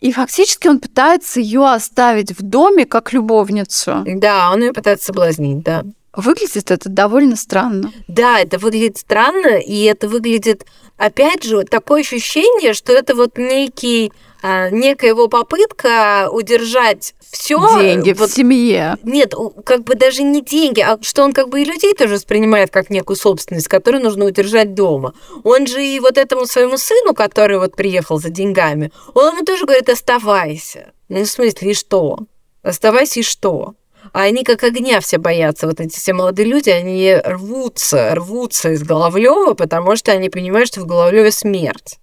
и 0.00 0.12
фактически 0.12 0.68
он 0.68 0.78
пытается 0.78 1.40
ее 1.40 1.66
оставить 1.66 2.38
в 2.38 2.42
доме 2.42 2.84
как 2.84 3.14
любовницу. 3.14 4.04
Да, 4.04 4.50
он 4.52 4.60
ее 4.60 4.72
пытается 4.74 5.06
соблазнить, 5.06 5.62
да. 5.62 5.84
Выглядит 6.14 6.70
это 6.70 6.90
довольно 6.90 7.36
странно. 7.36 7.90
Да, 8.08 8.38
это 8.38 8.58
выглядит 8.58 8.98
странно, 8.98 9.56
и 9.56 9.84
это 9.84 10.08
выглядит, 10.08 10.66
опять 10.98 11.44
же, 11.44 11.62
такое 11.62 12.02
ощущение, 12.02 12.74
что 12.74 12.92
это 12.92 13.14
вот 13.14 13.38
некий 13.38 14.12
некая 14.42 15.08
его 15.08 15.28
попытка 15.28 16.28
удержать 16.30 17.14
все 17.32 17.58
деньги 17.80 18.12
вот, 18.12 18.30
в 18.30 18.34
семье. 18.34 18.96
Нет, 19.02 19.34
как 19.64 19.84
бы 19.84 19.94
даже 19.94 20.22
не 20.22 20.42
деньги, 20.42 20.80
а 20.80 20.98
что 21.00 21.22
он 21.22 21.32
как 21.32 21.48
бы 21.48 21.62
и 21.62 21.64
людей 21.64 21.94
тоже 21.94 22.14
воспринимает 22.14 22.70
как 22.70 22.90
некую 22.90 23.16
собственность, 23.16 23.68
которую 23.68 24.02
нужно 24.02 24.26
удержать 24.26 24.74
дома. 24.74 25.14
Он 25.44 25.66
же 25.66 25.84
и 25.84 25.98
вот 26.00 26.18
этому 26.18 26.46
своему 26.46 26.76
сыну, 26.76 27.14
который 27.14 27.58
вот 27.58 27.74
приехал 27.74 28.20
за 28.20 28.30
деньгами, 28.30 28.92
он 29.14 29.34
ему 29.34 29.44
тоже 29.44 29.64
говорит, 29.64 29.88
оставайся. 29.88 30.92
Ну, 31.08 31.22
в 31.24 31.26
смысле, 31.26 31.70
и 31.70 31.74
что? 31.74 32.18
Оставайся 32.62 33.20
и 33.20 33.22
что? 33.22 33.74
А 34.12 34.22
они 34.22 34.44
как 34.44 34.62
огня 34.62 35.00
все 35.00 35.18
боятся. 35.18 35.66
Вот 35.66 35.80
эти 35.80 35.96
все 35.96 36.12
молодые 36.12 36.46
люди, 36.46 36.70
они 36.70 37.14
рвутся, 37.24 38.14
рвутся 38.14 38.70
из 38.70 38.82
Головлева, 38.82 39.54
потому 39.54 39.96
что 39.96 40.12
они 40.12 40.28
понимают, 40.28 40.68
что 40.68 40.80
в 40.80 40.86
Головлеве 40.86 41.30
смерть. 41.30 41.98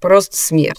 Просто 0.00 0.36
смерть. 0.36 0.78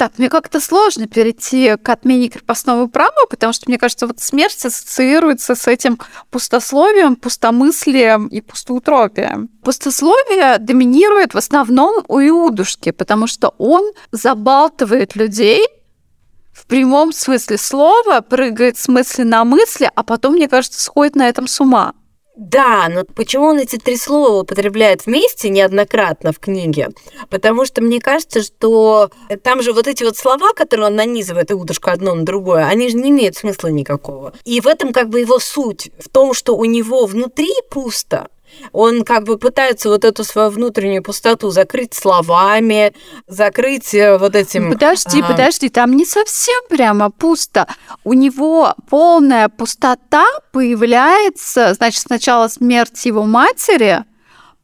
Так, 0.00 0.12
мне 0.16 0.30
как-то 0.30 0.60
сложно 0.60 1.06
перейти 1.06 1.76
к 1.76 1.86
отмене 1.90 2.30
крепостного 2.30 2.86
права, 2.86 3.26
потому 3.28 3.52
что, 3.52 3.68
мне 3.68 3.76
кажется, 3.76 4.06
вот 4.06 4.18
смерть 4.18 4.64
ассоциируется 4.64 5.54
с 5.54 5.68
этим 5.68 5.98
пустословием, 6.30 7.16
пустомыслием 7.16 8.26
и 8.28 8.40
пустоутропием. 8.40 9.50
Пустословие 9.62 10.56
доминирует 10.56 11.34
в 11.34 11.36
основном 11.36 12.02
у 12.08 12.18
Иудушки, 12.18 12.92
потому 12.92 13.26
что 13.26 13.54
он 13.58 13.92
забалтывает 14.10 15.16
людей 15.16 15.66
в 16.50 16.66
прямом 16.66 17.12
смысле 17.12 17.58
слова, 17.58 18.22
прыгает 18.22 18.78
с 18.78 18.88
мысли 18.88 19.22
на 19.22 19.44
мысли, 19.44 19.90
а 19.94 20.02
потом, 20.02 20.32
мне 20.32 20.48
кажется, 20.48 20.80
сходит 20.80 21.14
на 21.14 21.28
этом 21.28 21.46
с 21.46 21.60
ума. 21.60 21.92
Да, 22.36 22.88
но 22.88 23.04
почему 23.04 23.46
он 23.46 23.58
эти 23.58 23.76
три 23.76 23.96
слова 23.96 24.40
употребляет 24.40 25.04
вместе 25.04 25.50
неоднократно 25.50 26.32
в 26.32 26.38
книге? 26.38 26.88
Потому 27.28 27.66
что 27.66 27.82
мне 27.82 28.00
кажется, 28.00 28.42
что 28.42 29.10
там 29.42 29.62
же 29.62 29.72
вот 29.72 29.86
эти 29.86 30.04
вот 30.04 30.16
слова, 30.16 30.52
которые 30.54 30.86
он 30.86 30.96
нанизывает 30.96 31.50
и 31.50 31.54
удушка 31.54 31.92
одно 31.92 32.14
на 32.14 32.24
другое, 32.24 32.66
они 32.66 32.88
же 32.88 32.96
не 32.96 33.10
имеют 33.10 33.36
смысла 33.36 33.68
никакого. 33.68 34.32
И 34.44 34.60
в 34.60 34.66
этом 34.66 34.92
как 34.92 35.08
бы 35.08 35.20
его 35.20 35.38
суть, 35.38 35.90
в 35.98 36.08
том, 36.08 36.32
что 36.32 36.56
у 36.56 36.64
него 36.64 37.06
внутри 37.06 37.52
пусто, 37.68 38.28
он 38.72 39.04
как 39.04 39.24
бы 39.24 39.38
пытается 39.38 39.88
вот 39.88 40.04
эту 40.04 40.24
свою 40.24 40.50
внутреннюю 40.50 41.02
пустоту 41.02 41.50
закрыть 41.50 41.94
словами, 41.94 42.92
закрыть 43.26 43.94
э, 43.94 44.18
вот 44.18 44.36
этим... 44.36 44.72
Подожди, 44.72 45.20
а... 45.22 45.26
подожди, 45.26 45.68
там 45.68 45.96
не 45.96 46.04
совсем 46.04 46.60
прямо 46.68 47.10
пусто. 47.10 47.66
У 48.04 48.12
него 48.12 48.74
полная 48.88 49.48
пустота 49.48 50.26
появляется, 50.52 51.74
значит, 51.74 52.02
сначала 52.02 52.48
смерть 52.48 53.04
его 53.04 53.24
матери, 53.24 54.04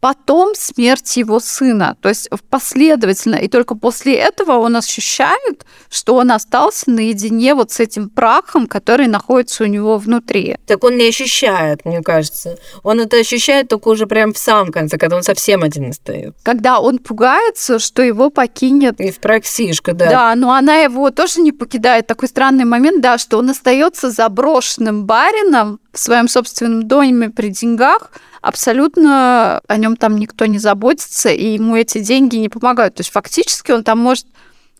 потом 0.01 0.55
смерть 0.55 1.17
его 1.17 1.41
сына. 1.41 1.97
То 2.01 2.09
есть 2.09 2.29
последовательно. 2.51 3.37
И 3.37 3.49
только 3.49 3.75
после 3.75 4.15
этого 4.15 4.53
он 4.53 4.77
ощущает, 4.77 5.67
что 5.91 6.17
он 6.17 6.31
остался 6.31 6.91
наедине 6.91 7.55
вот 7.55 7.73
с 7.73 7.81
этим 7.81 8.09
прахом, 8.09 8.67
который 8.67 9.07
находится 9.07 9.65
у 9.65 9.67
него 9.67 9.99
внутри. 9.99 10.59
Так 10.67 10.85
он 10.85 10.97
не 10.97 11.09
ощущает, 11.09 11.85
мне 11.85 12.03
кажется. 12.03 12.59
Он 12.83 13.01
это 13.01 13.17
ощущает 13.17 13.69
только 13.69 13.89
уже 13.89 14.07
прям 14.07 14.33
в 14.33 14.39
самом 14.39 14.71
конце, 14.73 14.99
когда 14.99 15.17
он 15.17 15.23
совсем 15.23 15.63
один 15.63 15.93
стоит. 15.93 16.35
Когда 16.43 16.79
он 16.81 16.99
пугается, 16.99 17.79
что 17.79 18.03
его 18.03 18.31
покинет... 18.31 19.01
И 19.01 19.11
в 19.11 19.19
проксишка, 19.19 19.93
да. 19.93 20.11
Да, 20.11 20.35
но 20.35 20.53
она 20.53 20.77
его 20.77 21.11
тоже 21.11 21.41
не 21.41 21.53
покидает. 21.53 22.07
Такой 22.07 22.29
странный 22.29 22.65
момент, 22.65 23.01
да, 23.01 23.19
что 23.19 23.39
он 23.39 23.51
остается 23.51 24.11
заброшенным 24.11 25.05
барином 25.05 25.81
в 25.93 25.99
своем 25.99 26.29
собственном 26.29 26.87
доме 26.87 27.31
при 27.31 27.49
деньгах, 27.49 28.11
абсолютно 28.47 29.61
о 29.67 29.77
нем 29.77 29.97
там 29.97 30.17
никто 30.19 30.47
не 30.47 30.59
заботится, 30.59 31.31
и 31.31 31.55
ему 31.55 31.77
эти 31.77 31.99
деньги 31.99 32.37
не 32.37 32.49
помогают. 32.49 32.95
То 32.95 33.01
есть 33.01 33.11
фактически 33.11 33.73
он 33.73 33.83
там 33.83 33.99
может 33.99 34.27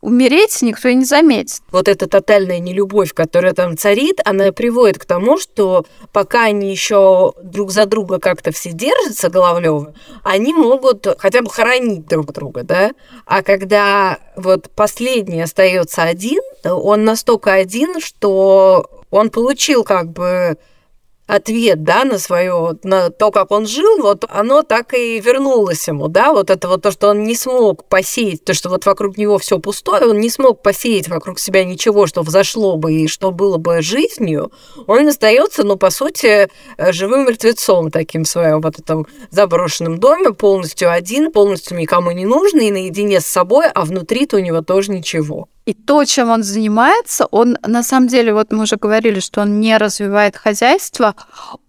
умереть, 0.01 0.63
никто 0.63 0.89
и 0.89 0.95
не 0.95 1.05
заметит. 1.05 1.63
Вот 1.73 1.89
эта 1.89 2.07
тотальная 2.07 2.61
нелюбовь, 2.61 3.13
которая 3.13 3.55
там 3.55 3.77
царит, 3.77 4.21
она 4.25 4.53
приводит 4.53 4.99
к 4.99 5.05
тому, 5.05 5.37
что 5.37 5.85
пока 6.13 6.45
они 6.45 6.71
еще 6.71 7.33
друг 7.43 7.73
за 7.73 7.87
друга 7.87 8.21
как-то 8.21 8.53
все 8.53 8.71
держатся, 8.71 9.31
Головлёвы, 9.31 9.95
они 10.23 10.55
могут 10.55 11.07
хотя 11.19 11.43
бы 11.43 11.51
хоронить 11.51 12.07
друг 12.07 12.33
друга, 12.33 12.63
да? 12.63 12.93
А 13.25 13.43
когда 13.43 14.19
вот 14.37 14.71
последний 14.77 15.43
остается 15.43 16.05
один, 16.05 16.41
он 16.63 17.05
настолько 17.05 17.53
один, 17.53 18.01
что 18.01 18.89
он 19.11 19.31
получил 19.31 19.83
как 19.83 20.13
бы 20.13 20.57
ответ, 21.27 21.83
да, 21.83 22.05
на 22.05 22.19
свое, 22.19 22.79
на 22.83 23.11
то, 23.11 23.31
как 23.31 23.51
он 23.51 23.67
жил, 23.67 24.01
вот 24.01 24.25
оно 24.29 24.63
так 24.63 24.95
и 24.95 25.21
вернулось 25.21 25.87
ему, 25.89 26.09
да, 26.09 26.33
вот 26.33 26.51
это 26.51 26.69
вот 26.69 26.83
то, 26.83 26.91
что 26.91 27.09
он 27.09 27.25
не 27.25 27.35
смог 27.35 27.85
посеять, 27.89 28.45
то, 28.45 28.55
что 28.55 28.69
вот 28.69 28.87
вокруг 28.87 29.17
него 29.17 29.39
все 29.39 29.59
пустое, 29.59 30.07
он 30.07 30.21
не 30.21 30.31
смог 30.31 30.63
посеять 30.63 31.09
вокруг 31.09 31.39
себя 31.39 31.65
ничего, 31.65 32.07
что 32.07 32.23
взошло 32.23 32.77
бы 32.77 32.93
и 32.93 33.09
что 33.09 33.33
было 33.33 33.59
бы 33.59 33.83
жизнью, 33.83 34.53
он 34.87 35.09
остается, 35.09 35.65
ну, 35.65 35.77
по 35.77 35.91
сути, 35.91 36.49
э, 36.77 36.93
живым 36.93 37.27
мертвецом 37.27 37.91
таким 37.91 38.25
в 38.25 38.29
своем 38.29 38.61
вот 38.61 38.79
этом 38.79 39.07
заброшенном 39.31 39.99
доме, 39.99 40.33
полностью 40.33 40.93
один, 40.93 41.33
полностью 41.33 41.77
никому 41.77 42.13
не 42.13 42.25
нужный, 42.25 42.71
наедине 42.71 43.21
с 43.21 43.27
собой, 43.27 43.67
а 43.67 43.85
внутри-то 43.85 44.37
у 44.37 44.41
него 44.41 44.61
тоже 44.61 44.93
ничего. 44.93 45.49
И 45.67 45.75
то, 45.75 46.05
чем 46.05 46.31
он 46.31 46.45
занимается, 46.45 47.27
он 47.27 47.59
на 47.67 47.83
самом 47.83 48.07
деле, 48.07 48.33
вот 48.33 48.53
мы 48.53 48.63
уже 48.63 48.77
говорили, 48.77 49.19
что 49.19 49.41
он 49.41 49.59
не 49.61 49.77
развивает 49.77 50.37
хозяйство, 50.37 51.17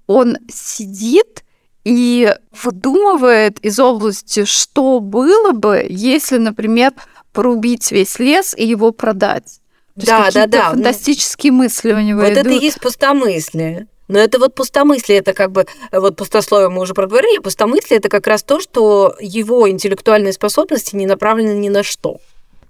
он 0.06 0.38
сидит 0.48 1.44
и 1.84 2.32
выдумывает 2.64 3.58
из 3.66 3.80
области, 3.80 4.46
что 4.46 5.00
было 5.00 5.52
бы, 5.52 5.84
если, 5.90 6.38
например, 6.38 6.94
порубить 7.34 7.92
весь 7.92 8.20
лес 8.20 8.54
и 8.56 8.68
его 8.68 8.92
продать. 8.92 9.62
То 10.00 10.06
да, 10.06 10.30
да, 10.32 10.46
да. 10.46 10.70
Фантастические 10.72 11.52
ну, 11.52 11.60
мысли 11.60 11.92
у 11.92 12.00
него. 12.00 12.22
Вот 12.22 12.34
идут. 12.34 12.46
это 12.46 12.50
и 12.52 12.60
есть 12.60 12.80
пустомыслие. 12.80 13.88
Но 14.08 14.20
это 14.20 14.38
вот 14.38 14.54
пустомыслие, 14.54 15.20
это 15.20 15.34
как 15.34 15.52
бы, 15.52 15.66
вот 15.92 16.16
пустословие 16.16 16.70
мы 16.70 16.82
уже 16.82 16.94
проговорили, 16.94 17.40
пустомыслие 17.40 17.98
это 17.98 18.10
как 18.10 18.28
раз 18.28 18.44
то, 18.44 18.60
что 18.60 19.16
его 19.20 19.68
интеллектуальные 19.68 20.34
способности 20.34 20.96
не 20.96 21.08
направлены 21.08 21.58
ни 21.58 21.70
на 21.70 21.82
что 21.82 22.12
ну, 22.12 22.20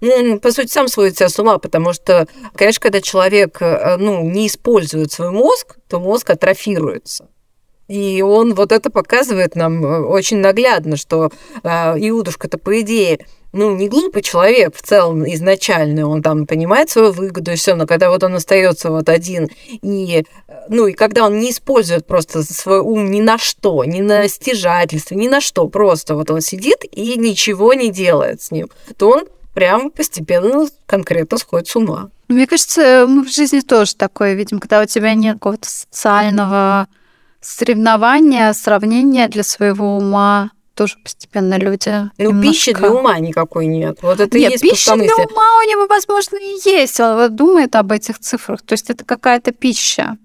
по 0.00 0.52
сути, 0.52 0.68
сам 0.68 0.88
сводит 0.88 1.16
себя 1.16 1.28
с 1.28 1.38
ума, 1.38 1.58
потому 1.58 1.92
что, 1.92 2.26
конечно, 2.54 2.82
когда 2.82 3.00
человек 3.00 3.58
э, 3.60 3.96
ну, 3.98 4.22
не 4.22 4.46
использует 4.46 5.12
свой 5.12 5.30
мозг, 5.30 5.76
то 5.88 5.98
мозг 5.98 6.30
атрофируется. 6.30 7.28
И 7.88 8.20
он 8.20 8.54
вот 8.54 8.70
это 8.70 8.90
показывает 8.90 9.56
нам 9.56 9.84
э, 9.84 10.00
очень 10.00 10.38
наглядно, 10.38 10.96
что 10.96 11.30
э, 11.62 11.68
Иудушка-то, 11.98 12.58
по 12.58 12.80
идее, 12.80 13.18
ну, 13.52 13.74
не 13.74 13.88
глупый 13.88 14.22
человек 14.22 14.76
в 14.76 14.82
целом 14.82 15.26
изначально, 15.32 16.06
он 16.06 16.22
там 16.22 16.46
понимает 16.46 16.90
свою 16.90 17.12
выгоду 17.12 17.50
и 17.52 17.56
все, 17.56 17.74
но 17.74 17.86
когда 17.86 18.10
вот 18.10 18.22
он 18.22 18.34
остается 18.34 18.90
вот 18.90 19.08
один, 19.08 19.48
и, 19.66 20.24
ну, 20.68 20.86
и 20.86 20.92
когда 20.92 21.24
он 21.24 21.38
не 21.38 21.50
использует 21.50 22.06
просто 22.06 22.42
свой 22.42 22.80
ум 22.80 23.10
ни 23.10 23.22
на 23.22 23.38
что, 23.38 23.84
ни 23.84 24.02
на 24.02 24.28
стяжательство, 24.28 25.14
ни 25.14 25.28
на 25.28 25.40
что, 25.40 25.66
просто 25.66 26.14
вот 26.14 26.30
он 26.30 26.42
сидит 26.42 26.84
и 26.92 27.16
ничего 27.18 27.72
не 27.72 27.90
делает 27.90 28.42
с 28.42 28.50
ним, 28.50 28.68
то 28.98 29.10
он 29.10 29.24
прям 29.58 29.90
постепенно 29.90 30.68
конкретно 30.86 31.36
сходит 31.36 31.66
с 31.66 31.74
ума. 31.74 32.10
Мне 32.28 32.46
кажется, 32.46 33.06
мы 33.08 33.24
в 33.24 33.28
жизни 33.28 33.58
тоже 33.58 33.96
такое 33.96 34.34
видим, 34.34 34.60
когда 34.60 34.80
у 34.80 34.86
тебя 34.86 35.14
нет 35.14 35.34
какого-то 35.34 35.68
социального 35.68 36.86
соревнования, 37.40 38.52
сравнения 38.52 39.26
для 39.26 39.42
своего 39.42 39.96
ума, 39.96 40.52
тоже 40.74 40.94
постепенно 41.02 41.58
люди. 41.58 41.90
Ну, 42.18 42.30
немножко... 42.30 42.52
пищи 42.52 42.72
для 42.72 42.92
ума 42.92 43.18
никакой 43.18 43.66
нет. 43.66 43.98
Вот 44.02 44.20
это 44.20 44.38
нет, 44.38 44.52
есть 44.52 44.62
пища 44.62 44.94
для 44.94 45.16
ума 45.16 45.58
у 45.58 45.68
него, 45.68 45.88
возможно, 45.88 46.36
и 46.36 46.70
есть. 46.70 47.00
Он 47.00 47.16
вот 47.16 47.34
думает 47.34 47.74
об 47.74 47.90
этих 47.90 48.20
цифрах. 48.20 48.62
То 48.62 48.74
есть 48.74 48.90
это 48.90 49.04
какая-то 49.04 49.50
пища 49.50 50.18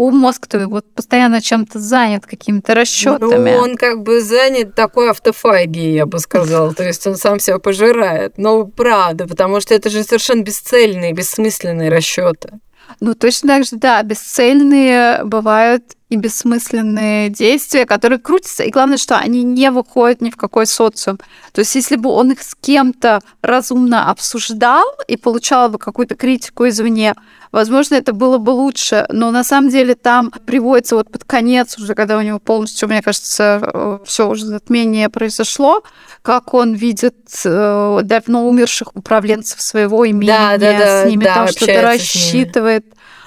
у 0.00 0.10
мозг 0.10 0.46
твой 0.46 0.64
вот 0.64 0.90
постоянно 0.94 1.42
чем-то 1.42 1.78
занят, 1.78 2.24
какими-то 2.24 2.74
расчетами. 2.74 3.50
Ну, 3.50 3.58
он 3.58 3.76
как 3.76 4.02
бы 4.02 4.22
занят 4.22 4.74
такой 4.74 5.10
автофагией, 5.10 5.92
я 5.92 6.06
бы 6.06 6.18
сказала. 6.20 6.72
То 6.74 6.84
есть 6.84 7.06
он 7.06 7.16
сам 7.16 7.38
себя 7.38 7.58
пожирает. 7.58 8.38
Но 8.38 8.64
правда, 8.64 9.26
потому 9.26 9.60
что 9.60 9.74
это 9.74 9.90
же 9.90 10.02
совершенно 10.02 10.42
бесцельные, 10.42 11.12
бессмысленные 11.12 11.90
расчеты. 11.90 12.60
Ну, 13.00 13.14
точно 13.14 13.48
так 13.48 13.64
же, 13.64 13.76
да, 13.76 14.02
бесцельные 14.02 15.22
бывают 15.24 15.84
и 16.10 16.16
бессмысленные 16.16 17.30
действия, 17.30 17.86
которые 17.86 18.18
крутятся, 18.18 18.64
и 18.64 18.70
главное, 18.70 18.98
что 18.98 19.16
они 19.16 19.44
не 19.44 19.70
выходят 19.70 20.20
ни 20.20 20.30
в 20.30 20.36
какой 20.36 20.66
социум. 20.66 21.18
То 21.52 21.60
есть 21.60 21.74
если 21.76 21.96
бы 21.96 22.10
он 22.10 22.32
их 22.32 22.42
с 22.42 22.54
кем-то 22.54 23.20
разумно 23.42 24.10
обсуждал 24.10 24.84
и 25.06 25.16
получал 25.16 25.68
бы 25.68 25.78
какую-то 25.78 26.16
критику 26.16 26.68
извне, 26.68 27.14
возможно, 27.52 27.94
это 27.94 28.12
было 28.12 28.38
бы 28.38 28.50
лучше. 28.50 29.06
Но 29.08 29.30
на 29.30 29.44
самом 29.44 29.70
деле 29.70 29.94
там 29.94 30.32
приводится 30.46 30.96
вот 30.96 31.10
под 31.10 31.22
конец 31.22 31.78
уже, 31.78 31.94
когда 31.94 32.18
у 32.18 32.22
него 32.22 32.40
полностью, 32.40 32.88
мне 32.88 33.02
кажется, 33.02 34.00
все 34.04 34.28
уже 34.28 34.46
затмение 34.46 35.08
произошло, 35.10 35.84
как 36.22 36.54
он 36.54 36.74
видит 36.74 37.16
э, 37.44 38.00
давно 38.02 38.48
умерших 38.48 38.96
управленцев 38.96 39.60
своего 39.60 40.08
имения, 40.08 40.58
да, 40.58 40.58
да, 40.58 40.78
да, 40.78 41.02
с 41.02 41.08
ними 41.08 41.24
да, 41.24 41.34
там 41.34 41.48
что-то 41.48 41.82
рассчитывает 41.82 42.84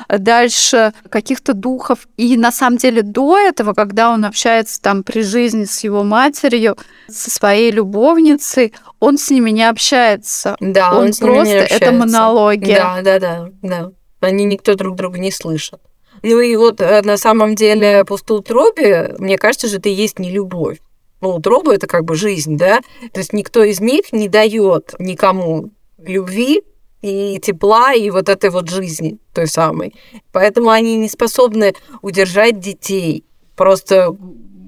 дальше 0.10 0.93
каких-то 1.10 1.53
духов. 1.53 2.08
И 2.17 2.38
на 2.38 2.51
самом 2.51 2.77
деле 2.77 3.01
до 3.01 3.38
этого, 3.38 3.73
когда 3.73 4.12
он 4.12 4.25
общается 4.25 4.82
там 4.82 5.03
при 5.03 5.21
жизни 5.21 5.65
с 5.65 5.84
его 5.84 6.03
матерью, 6.03 6.77
со 7.08 7.29
своей 7.29 7.71
любовницей, 7.71 8.73
он 8.99 9.17
с 9.17 9.29
ними 9.29 9.51
не 9.51 9.67
общается. 9.67 10.56
Да, 10.60 10.97
он, 10.97 11.08
он 11.08 11.13
просто 11.19 11.53
это 11.53 11.91
монологи. 11.91 12.75
Да, 12.75 13.01
да, 13.01 13.19
да, 13.19 13.49
да. 13.62 13.91
Они 14.21 14.45
никто 14.45 14.75
друг 14.75 14.95
друга 14.95 15.19
не 15.19 15.32
слышат. 15.32 15.82
Ну 16.21 16.39
и 16.39 16.56
вот 16.56 16.79
э, 16.79 17.01
на 17.01 17.17
самом 17.17 17.56
деле 17.56 18.06
пустоутробие, 18.06 19.15
мне 19.19 19.38
кажется, 19.38 19.67
же 19.67 19.77
это 19.77 19.89
и 19.89 19.93
есть 19.93 20.19
не 20.19 20.32
любовь. 20.32 20.77
Ну, 21.19 21.36
утроба 21.36 21.73
это 21.73 21.88
как 21.88 22.06
бы 22.06 22.15
жизнь, 22.15 22.58
да? 22.58 22.82
То 23.13 23.19
есть 23.19 23.34
никто 23.34 23.63
из 23.63 23.79
них 23.79 24.12
не 24.12 24.29
дает 24.29 24.93
никому 24.99 25.71
любви, 25.97 26.63
и 27.04 27.38
тепла, 27.39 27.94
и 27.94 28.10
вот 28.10 28.30
этой 28.30 28.50
вот 28.50 28.70
жизни 28.70 29.18
той 29.34 29.48
самой. 29.48 29.94
Поэтому 30.32 30.70
они 30.70 30.96
не 30.96 31.10
способны 31.10 31.74
удержать 32.02 32.60
детей 32.60 33.26
просто 33.56 34.16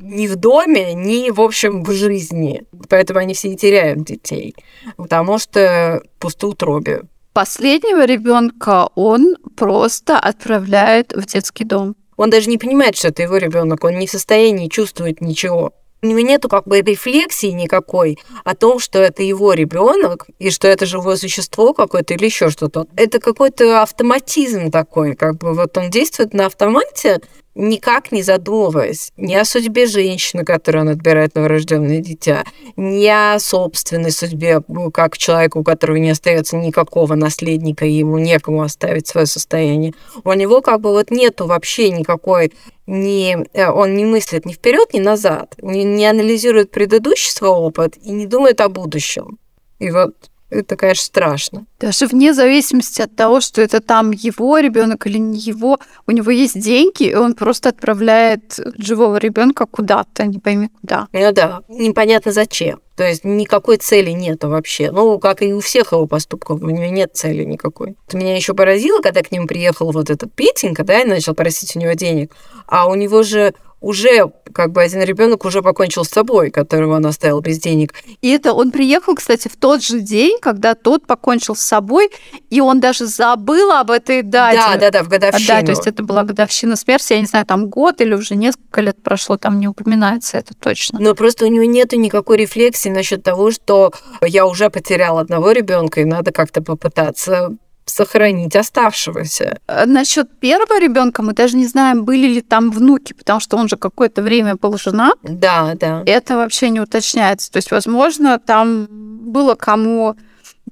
ни 0.01 0.27
в 0.27 0.35
доме, 0.35 0.93
ни, 0.93 1.31
в 1.31 1.41
общем, 1.41 1.83
в 1.83 1.91
жизни. 1.91 2.63
Поэтому 2.89 3.19
они 3.19 3.33
все 3.33 3.53
и 3.53 3.55
теряют 3.55 4.03
детей, 4.03 4.53
потому 4.97 5.39
что 5.39 6.03
пустоутробие. 6.19 7.03
Последнего 7.33 8.05
ребенка 8.05 8.89
он 8.95 9.35
просто 9.55 10.19
отправляет 10.19 11.13
в 11.13 11.25
детский 11.25 11.63
дом. 11.63 11.95
Он 12.17 12.29
даже 12.29 12.49
не 12.49 12.57
понимает, 12.57 12.97
что 12.97 13.07
это 13.09 13.23
его 13.23 13.37
ребенок, 13.37 13.83
он 13.83 13.97
не 13.97 14.07
в 14.07 14.11
состоянии 14.11 14.67
чувствовать 14.67 15.21
ничего 15.21 15.73
у 16.05 16.09
него 16.09 16.19
нету 16.19 16.49
как 16.49 16.67
бы 16.67 16.81
рефлексии 16.81 17.47
никакой 17.47 18.17
о 18.43 18.55
том, 18.55 18.79
что 18.79 18.99
это 18.99 19.23
его 19.23 19.53
ребенок 19.53 20.27
и 20.39 20.49
что 20.49 20.67
это 20.67 20.85
живое 20.85 21.15
существо 21.15 21.73
какое-то 21.73 22.13
или 22.13 22.25
еще 22.25 22.49
что-то. 22.49 22.87
Это 22.95 23.19
какой-то 23.19 23.81
автоматизм 23.81 24.71
такой, 24.71 25.15
как 25.15 25.37
бы 25.37 25.53
вот 25.53 25.77
он 25.77 25.89
действует 25.89 26.33
на 26.33 26.45
автомате, 26.45 27.19
никак 27.55 28.11
не 28.11 28.21
задумываясь 28.21 29.11
ни 29.17 29.33
о 29.33 29.45
судьбе 29.45 29.87
женщины, 29.87 30.43
которую 30.43 30.83
он 30.83 30.89
отбирает 30.89 31.35
новорожденное 31.35 31.99
дитя, 31.99 32.43
ни 32.75 33.07
о 33.07 33.39
собственной 33.39 34.11
судьбе, 34.11 34.61
ну, 34.67 34.91
как 34.91 35.17
человеку, 35.17 35.59
у 35.59 35.63
которого 35.63 35.95
не 35.95 36.11
остается 36.11 36.57
никакого 36.57 37.15
наследника, 37.15 37.85
и 37.85 37.93
ему 37.93 38.17
некому 38.17 38.61
оставить 38.61 39.07
свое 39.07 39.25
состояние. 39.25 39.93
У 40.23 40.33
него 40.33 40.61
как 40.61 40.81
бы 40.81 40.91
вот 40.91 41.11
нету 41.11 41.47
вообще 41.47 41.89
никакой 41.89 42.51
не, 42.87 43.47
э, 43.53 43.69
он 43.69 43.95
не 43.95 44.05
мыслит 44.05 44.45
ни 44.45 44.53
вперед, 44.53 44.93
ни 44.93 44.99
назад, 44.99 45.55
не, 45.61 45.83
не 45.83 46.05
анализирует 46.05 46.71
предыдущий 46.71 47.31
свой 47.31 47.49
опыт 47.49 47.97
и 48.03 48.11
не 48.11 48.27
думает 48.27 48.61
о 48.61 48.69
будущем. 48.69 49.39
И 49.79 49.89
вот 49.91 50.13
это, 50.59 50.75
конечно, 50.75 51.05
страшно. 51.05 51.65
Даже 51.79 52.07
вне 52.07 52.33
зависимости 52.33 53.01
от 53.01 53.15
того, 53.15 53.41
что 53.41 53.61
это 53.61 53.81
там 53.81 54.11
его 54.11 54.57
ребенок 54.59 55.07
или 55.07 55.17
не 55.17 55.39
его, 55.39 55.79
у 56.07 56.11
него 56.11 56.31
есть 56.31 56.59
деньги, 56.59 57.03
и 57.03 57.15
он 57.15 57.33
просто 57.35 57.69
отправляет 57.69 58.59
живого 58.77 59.17
ребенка 59.17 59.65
куда-то, 59.65 60.25
не 60.25 60.39
пойми 60.39 60.69
куда. 60.81 61.07
Ну 61.11 61.31
да, 61.31 61.61
непонятно 61.67 62.31
зачем. 62.31 62.79
То 62.95 63.03
есть 63.03 63.25
никакой 63.25 63.77
цели 63.77 64.11
нету 64.11 64.47
вообще. 64.47 64.89
Ну, 64.91 65.19
как 65.19 65.41
и 65.41 65.53
у 65.53 65.59
всех 65.59 65.91
его 65.91 66.07
поступков, 66.07 66.61
у 66.61 66.69
него 66.69 66.85
нет 66.85 67.11
цели 67.13 67.43
никакой. 67.43 67.95
Это 68.07 68.17
меня 68.17 68.35
еще 68.35 68.53
поразило, 68.53 69.01
когда 69.01 69.21
к 69.21 69.31
ним 69.31 69.47
приехал 69.47 69.91
вот 69.91 70.09
этот 70.09 70.33
Петенька, 70.33 70.85
да, 70.85 71.01
и 71.01 71.05
начал 71.05 71.33
просить 71.33 71.75
у 71.75 71.79
него 71.79 71.91
денег. 71.93 72.33
А 72.67 72.87
у 72.87 72.95
него 72.95 73.23
же 73.23 73.53
уже 73.81 74.31
как 74.53 74.71
бы 74.71 74.81
один 74.81 75.01
ребенок 75.03 75.45
уже 75.45 75.61
покончил 75.61 76.05
с 76.05 76.09
собой, 76.09 76.49
которого 76.49 76.95
он 76.95 77.05
оставил 77.05 77.41
без 77.41 77.59
денег. 77.59 77.93
И 78.21 78.29
это 78.29 78.53
он 78.53 78.71
приехал, 78.71 79.15
кстати, 79.15 79.47
в 79.47 79.57
тот 79.57 79.83
же 79.83 79.99
день, 79.99 80.39
когда 80.41 80.75
тот 80.75 81.05
покончил 81.05 81.55
с 81.55 81.61
собой, 81.61 82.09
и 82.49 82.61
он 82.61 82.79
даже 82.79 83.05
забыл 83.05 83.71
об 83.71 83.91
этой 83.91 84.21
дате. 84.21 84.57
Да, 84.57 84.77
да, 84.77 84.91
да, 84.91 85.03
в 85.03 85.09
годовщину. 85.09 85.47
Да, 85.47 85.61
то 85.61 85.71
есть 85.71 85.87
это 85.87 86.03
была 86.03 86.23
годовщина 86.23 86.75
смерти, 86.75 87.13
я 87.13 87.19
не 87.19 87.25
знаю, 87.25 87.45
там 87.45 87.69
год 87.69 88.01
или 88.01 88.13
уже 88.13 88.35
несколько 88.35 88.81
лет 88.81 89.01
прошло, 89.03 89.37
там 89.37 89.59
не 89.59 89.67
упоминается 89.67 90.37
это 90.37 90.53
точно. 90.53 90.99
Но 90.99 91.13
просто 91.13 91.45
у 91.45 91.47
него 91.49 91.65
нету 91.65 91.97
никакой 91.97 92.37
рефлексии 92.37 92.89
насчет 92.89 93.23
того, 93.23 93.51
что 93.51 93.93
я 94.21 94.45
уже 94.45 94.69
потерял 94.69 95.17
одного 95.17 95.51
ребенка, 95.51 96.01
и 96.01 96.05
надо 96.05 96.31
как-то 96.31 96.61
попытаться 96.61 97.55
сохранить 97.85 98.55
оставшегося. 98.55 99.59
Э, 99.67 99.85
Насчет 99.85 100.39
первого 100.39 100.79
ребенка 100.79 101.21
мы 101.21 101.33
даже 101.33 101.55
не 101.55 101.67
знаем, 101.67 102.03
были 102.03 102.27
ли 102.27 102.41
там 102.41 102.71
внуки, 102.71 103.13
потому 103.13 103.39
что 103.39 103.57
он 103.57 103.67
же 103.67 103.77
какое-то 103.77 104.21
время 104.21 104.55
был 104.55 104.77
женат. 104.77 105.17
Да, 105.23 105.73
да. 105.75 106.03
Это 106.05 106.35
вообще 106.35 106.69
не 106.69 106.81
уточняется. 106.81 107.51
То 107.51 107.57
есть, 107.57 107.71
возможно, 107.71 108.39
там 108.39 108.87
было 108.89 109.55
кому 109.55 110.15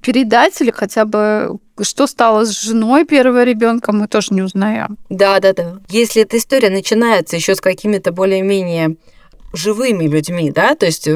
передать 0.02 0.60
или 0.60 0.70
хотя 0.70 1.04
бы 1.04 1.58
что 1.80 2.06
стало 2.06 2.44
с 2.44 2.60
женой 2.60 3.04
первого 3.04 3.42
ребенка, 3.42 3.92
мы 3.92 4.06
тоже 4.06 4.28
не 4.30 4.42
узнаем. 4.42 4.96
Да, 5.08 5.40
да, 5.40 5.52
да. 5.52 5.78
Если 5.88 6.22
эта 6.22 6.36
история 6.38 6.70
начинается 6.70 7.34
еще 7.34 7.56
с 7.56 7.60
какими-то 7.60 8.12
более-менее 8.12 8.96
живыми 9.54 10.06
людьми, 10.06 10.50
да, 10.50 10.74
то 10.74 10.86
есть 10.86 11.08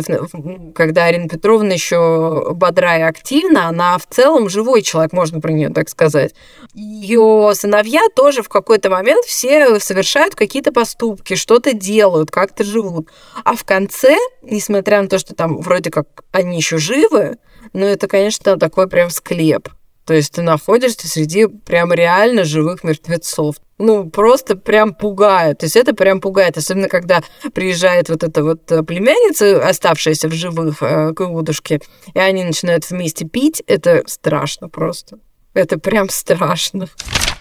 когда 0.75 1.05
Арина 1.05 1.29
Петровна 1.29 1.73
еще 1.73 2.53
бодра 2.55 2.99
и 2.99 3.03
активна, 3.03 3.69
она 3.69 3.99
в 3.99 4.07
целом 4.07 4.49
живой 4.49 4.83
человек, 4.83 5.13
можно 5.13 5.41
про 5.41 5.53
нее 5.53 5.71
так 5.71 5.89
сказать. 5.89 6.35
Ее 6.75 7.53
сыновья 7.55 8.03
тоже 8.15 8.43
в 8.43 8.49
какой-то 8.49 8.91
момент 8.91 9.25
все 9.25 9.81
совершают 9.81 10.35
какие-то 10.35 10.73
поступки, 10.73 11.35
что-то 11.35 11.73
делают, 11.73 12.31
как-то 12.31 12.65
живут. 12.65 13.09
А 13.45 13.55
в 13.55 13.65
конце, 13.65 14.17
несмотря 14.43 15.03
на 15.03 15.09
то, 15.09 15.19
что 15.19 15.35
там 15.35 15.61
вроде 15.61 15.91
как 15.91 16.07
они 16.33 16.57
еще 16.57 16.79
живы, 16.79 17.39
но 17.73 17.85
это, 17.85 18.07
конечно, 18.07 18.57
такой 18.57 18.89
прям 18.89 19.11
склеп. 19.11 19.69
То 20.09 20.15
есть 20.15 20.33
ты 20.33 20.41
находишься 20.41 21.07
среди 21.07 21.47
прям 21.47 21.93
реально 21.93 22.45
живых 22.45 22.83
мертвецов. 22.83 23.57
Ну, 23.77 24.09
просто 24.09 24.57
прям 24.57 24.95
пугает. 24.95 25.59
То 25.59 25.67
есть 25.67 25.77
это 25.77 25.95
прям 25.95 26.23
пугает. 26.23 26.57
Особенно, 26.57 26.89
когда 26.89 27.21
приезжает 27.53 28.09
вот 28.09 28.25
эта 28.25 28.43
вот 28.43 28.73
э, 28.73 28.83
племянница, 28.83 29.69
оставшаяся 29.69 30.29
в 30.29 30.33
живых 30.33 30.83
э, 30.83 31.13
к 31.13 31.21
Иудушке, 31.21 31.81
и 32.15 32.19
они 32.19 32.43
начинают 32.43 32.89
вместе 32.89 33.27
пить. 33.27 33.63
Это 33.67 34.03
страшно 34.07 34.71
просто. 34.71 35.19
Это 35.53 35.79
прям 35.79 36.09
страшно. 36.09 36.89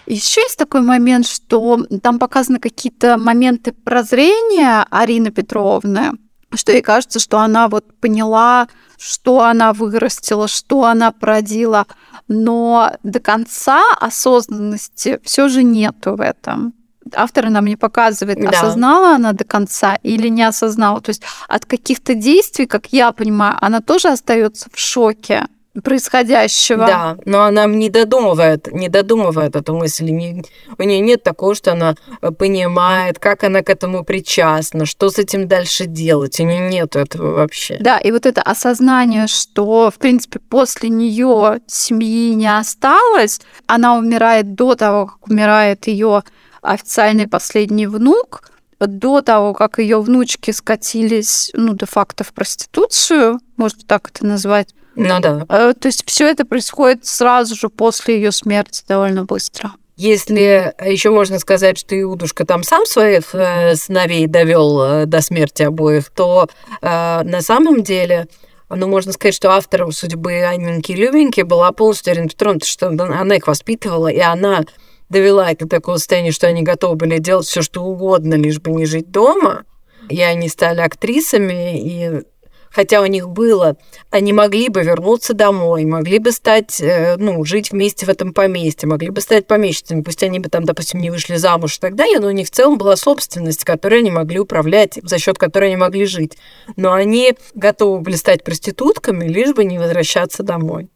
Еще 0.04 0.42
есть 0.42 0.58
такой 0.58 0.82
момент, 0.82 1.26
что 1.26 1.86
там 2.02 2.18
показаны 2.18 2.58
какие-то 2.58 3.16
моменты 3.16 3.72
прозрения 3.72 4.84
Арины 4.90 5.30
Петровны, 5.30 6.12
что 6.54 6.72
ей 6.72 6.82
кажется, 6.82 7.18
что 7.18 7.38
она 7.38 7.68
вот 7.68 7.84
поняла, 8.00 8.68
что 8.98 9.42
она 9.42 9.72
вырастила, 9.72 10.48
что 10.48 10.84
она 10.84 11.12
продила, 11.12 11.86
но 12.26 12.92
до 13.02 13.20
конца 13.20 13.82
осознанности 14.00 15.20
все 15.22 15.48
же 15.48 15.62
нету 15.62 16.16
в 16.16 16.20
этом. 16.20 16.74
Автор 17.14 17.48
нам 17.48 17.64
не 17.64 17.76
показывает, 17.76 18.38
да. 18.40 18.50
осознала 18.50 19.14
она 19.14 19.32
до 19.32 19.44
конца 19.44 19.96
или 20.02 20.28
не 20.28 20.42
осознала. 20.42 21.00
То 21.00 21.10
есть 21.10 21.22
от 21.48 21.64
каких-то 21.64 22.14
действий, 22.14 22.66
как 22.66 22.92
я 22.92 23.12
понимаю, 23.12 23.56
она 23.60 23.80
тоже 23.80 24.08
остается 24.08 24.68
в 24.72 24.78
шоке 24.78 25.46
происходящего. 25.82 26.86
Да, 26.86 27.16
но 27.24 27.44
она 27.44 27.66
не 27.66 27.90
додумывает, 27.90 28.72
не 28.72 28.88
додумывает 28.88 29.56
эту 29.56 29.74
мысль. 29.74 30.10
Не, 30.10 30.44
у 30.76 30.82
нее 30.82 31.00
нет 31.00 31.22
такого, 31.22 31.54
что 31.54 31.72
она 31.72 31.94
э, 32.20 32.30
понимает, 32.30 33.18
как 33.18 33.44
она 33.44 33.62
к 33.62 33.70
этому 33.70 34.04
причастна, 34.04 34.86
что 34.86 35.10
с 35.10 35.18
этим 35.18 35.46
дальше 35.46 35.86
делать. 35.86 36.40
У 36.40 36.44
нее 36.44 36.68
нет 36.68 36.96
этого 36.96 37.32
вообще. 37.34 37.78
Да, 37.80 37.98
и 37.98 38.10
вот 38.10 38.26
это 38.26 38.42
осознание, 38.42 39.26
что, 39.26 39.90
в 39.90 39.98
принципе, 39.98 40.38
после 40.38 40.88
нее 40.88 41.60
семьи 41.66 42.34
не 42.34 42.52
осталось, 42.52 43.40
она 43.66 43.96
умирает 43.96 44.54
до 44.54 44.74
того, 44.74 45.06
как 45.06 45.28
умирает 45.28 45.86
ее 45.86 46.22
официальный 46.62 47.28
последний 47.28 47.86
внук, 47.86 48.42
до 48.80 49.22
того, 49.22 49.54
как 49.54 49.78
ее 49.78 50.00
внучки 50.00 50.50
скатились, 50.52 51.50
ну, 51.54 51.74
де-факто 51.74 52.24
в 52.24 52.32
проституцию, 52.32 53.40
можно 53.56 53.82
так 53.86 54.10
это 54.10 54.24
назвать, 54.24 54.74
ну 54.98 55.20
да. 55.20 55.46
Э, 55.48 55.74
то 55.78 55.86
есть 55.86 56.02
все 56.06 56.28
это 56.28 56.44
происходит 56.44 57.06
сразу 57.06 57.54
же 57.54 57.68
после 57.68 58.16
ее 58.16 58.32
смерти 58.32 58.82
довольно 58.86 59.24
быстро. 59.24 59.72
Если 59.96 60.74
еще 60.84 61.10
можно 61.10 61.40
сказать, 61.40 61.76
что 61.76 62.00
Иудушка 62.00 62.46
там 62.46 62.62
сам 62.62 62.86
своих 62.86 63.34
э, 63.34 63.74
сыновей 63.74 64.28
довел 64.28 64.80
э, 64.80 65.06
до 65.06 65.20
смерти 65.20 65.64
обоих, 65.64 66.10
то 66.10 66.48
э, 66.80 67.22
на 67.24 67.42
самом 67.42 67.82
деле, 67.82 68.28
ну, 68.70 68.86
можно 68.86 69.12
сказать, 69.12 69.34
что 69.34 69.50
автором 69.50 69.90
судьбы 69.90 70.44
Анненьки 70.44 70.92
Любеньки 70.92 71.40
была 71.40 71.72
полностью 71.72 72.12
Арина 72.12 72.28
Петровна, 72.28 72.60
что 72.62 72.88
она 72.88 73.34
их 73.34 73.48
воспитывала, 73.48 74.06
и 74.06 74.20
она 74.20 74.62
довела 75.08 75.50
их 75.50 75.58
до 75.58 75.68
такого 75.68 75.96
состояния, 75.96 76.30
что 76.30 76.46
они 76.46 76.62
готовы 76.62 76.94
были 76.94 77.18
делать 77.18 77.46
все, 77.46 77.62
что 77.62 77.82
угодно, 77.82 78.34
лишь 78.34 78.60
бы 78.60 78.70
не 78.70 78.86
жить 78.86 79.10
дома. 79.10 79.64
И 80.08 80.22
они 80.22 80.48
стали 80.48 80.80
актрисами, 80.80 81.80
и 81.80 82.22
хотя 82.70 83.00
у 83.00 83.06
них 83.06 83.28
было, 83.28 83.76
они 84.10 84.32
могли 84.32 84.68
бы 84.68 84.82
вернуться 84.82 85.34
домой, 85.34 85.84
могли 85.84 86.18
бы 86.18 86.32
стать, 86.32 86.80
э, 86.80 87.16
ну, 87.18 87.44
жить 87.44 87.72
вместе 87.72 88.06
в 88.06 88.08
этом 88.08 88.32
поместье, 88.32 88.88
могли 88.88 89.10
бы 89.10 89.20
стать 89.20 89.46
помещицами, 89.46 90.02
пусть 90.02 90.22
они 90.22 90.38
бы 90.38 90.48
там, 90.48 90.64
допустим, 90.64 91.00
не 91.00 91.10
вышли 91.10 91.36
замуж 91.36 91.76
и 91.76 91.80
так 91.80 91.94
далее, 91.94 92.20
но 92.20 92.28
у 92.28 92.32
них 92.32 92.48
в 92.48 92.50
целом 92.50 92.78
была 92.78 92.96
собственность, 92.96 93.64
которой 93.64 94.00
они 94.00 94.10
могли 94.10 94.38
управлять, 94.38 94.98
за 95.02 95.18
счет 95.18 95.38
которой 95.38 95.66
они 95.66 95.76
могли 95.76 96.04
жить. 96.04 96.36
Но 96.76 96.92
они 96.92 97.34
готовы 97.54 98.00
были 98.00 98.16
стать 98.16 98.44
проститутками, 98.44 99.26
лишь 99.26 99.54
бы 99.54 99.64
не 99.64 99.78
возвращаться 99.78 100.42
домой 100.42 100.88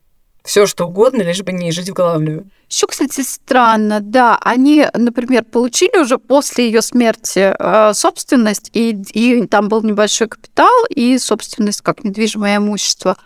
все 0.44 0.66
что 0.66 0.86
угодно, 0.86 1.22
лишь 1.22 1.42
бы 1.42 1.52
не 1.52 1.70
жить 1.72 1.90
в 1.90 1.92
головлю. 1.92 2.46
Еще, 2.68 2.86
кстати, 2.86 3.20
странно, 3.20 4.00
да, 4.00 4.38
они, 4.40 4.86
например, 4.94 5.44
получили 5.44 5.98
уже 5.98 6.18
после 6.18 6.66
ее 6.66 6.82
смерти 6.82 7.54
э, 7.58 7.92
собственность, 7.94 8.70
и, 8.72 8.96
и 9.12 9.46
там 9.46 9.68
был 9.68 9.82
небольшой 9.82 10.28
капитал 10.28 10.86
и 10.88 11.18
собственность 11.18 11.82
как 11.82 12.02
недвижимое 12.02 12.56
имущество, 12.56 13.16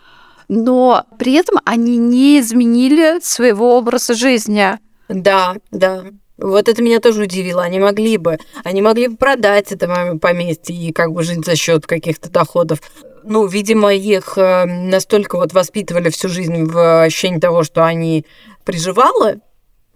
но 0.47 1.05
при 1.17 1.33
этом 1.33 1.59
они 1.65 1.97
не 1.97 2.39
изменили 2.39 3.19
своего 3.21 3.77
образа 3.77 4.13
жизни. 4.13 4.77
Да, 5.07 5.55
да. 5.71 6.03
Вот 6.37 6.67
это 6.67 6.81
меня 6.81 6.99
тоже 6.99 7.23
удивило. 7.23 7.63
Они 7.63 7.79
могли 7.79 8.17
бы, 8.17 8.37
они 8.63 8.81
могли 8.81 9.07
бы 9.07 9.17
продать 9.17 9.71
это 9.71 10.17
поместье 10.21 10.75
и 10.75 10.91
как 10.91 11.11
бы 11.11 11.23
жить 11.23 11.45
за 11.45 11.55
счет 11.55 11.85
каких-то 11.87 12.29
доходов 12.29 12.79
ну, 13.29 13.45
видимо, 13.45 13.93
их 13.93 14.37
э, 14.37 14.65
настолько 14.65 15.35
вот 15.35 15.51
воспитывали 15.51 16.09
всю 16.09 16.29
жизнь 16.29 16.63
в 16.63 17.03
ощущении 17.03 17.39
того, 17.39 17.63
что 17.63 17.85
они 17.85 18.25
приживалы, 18.63 19.41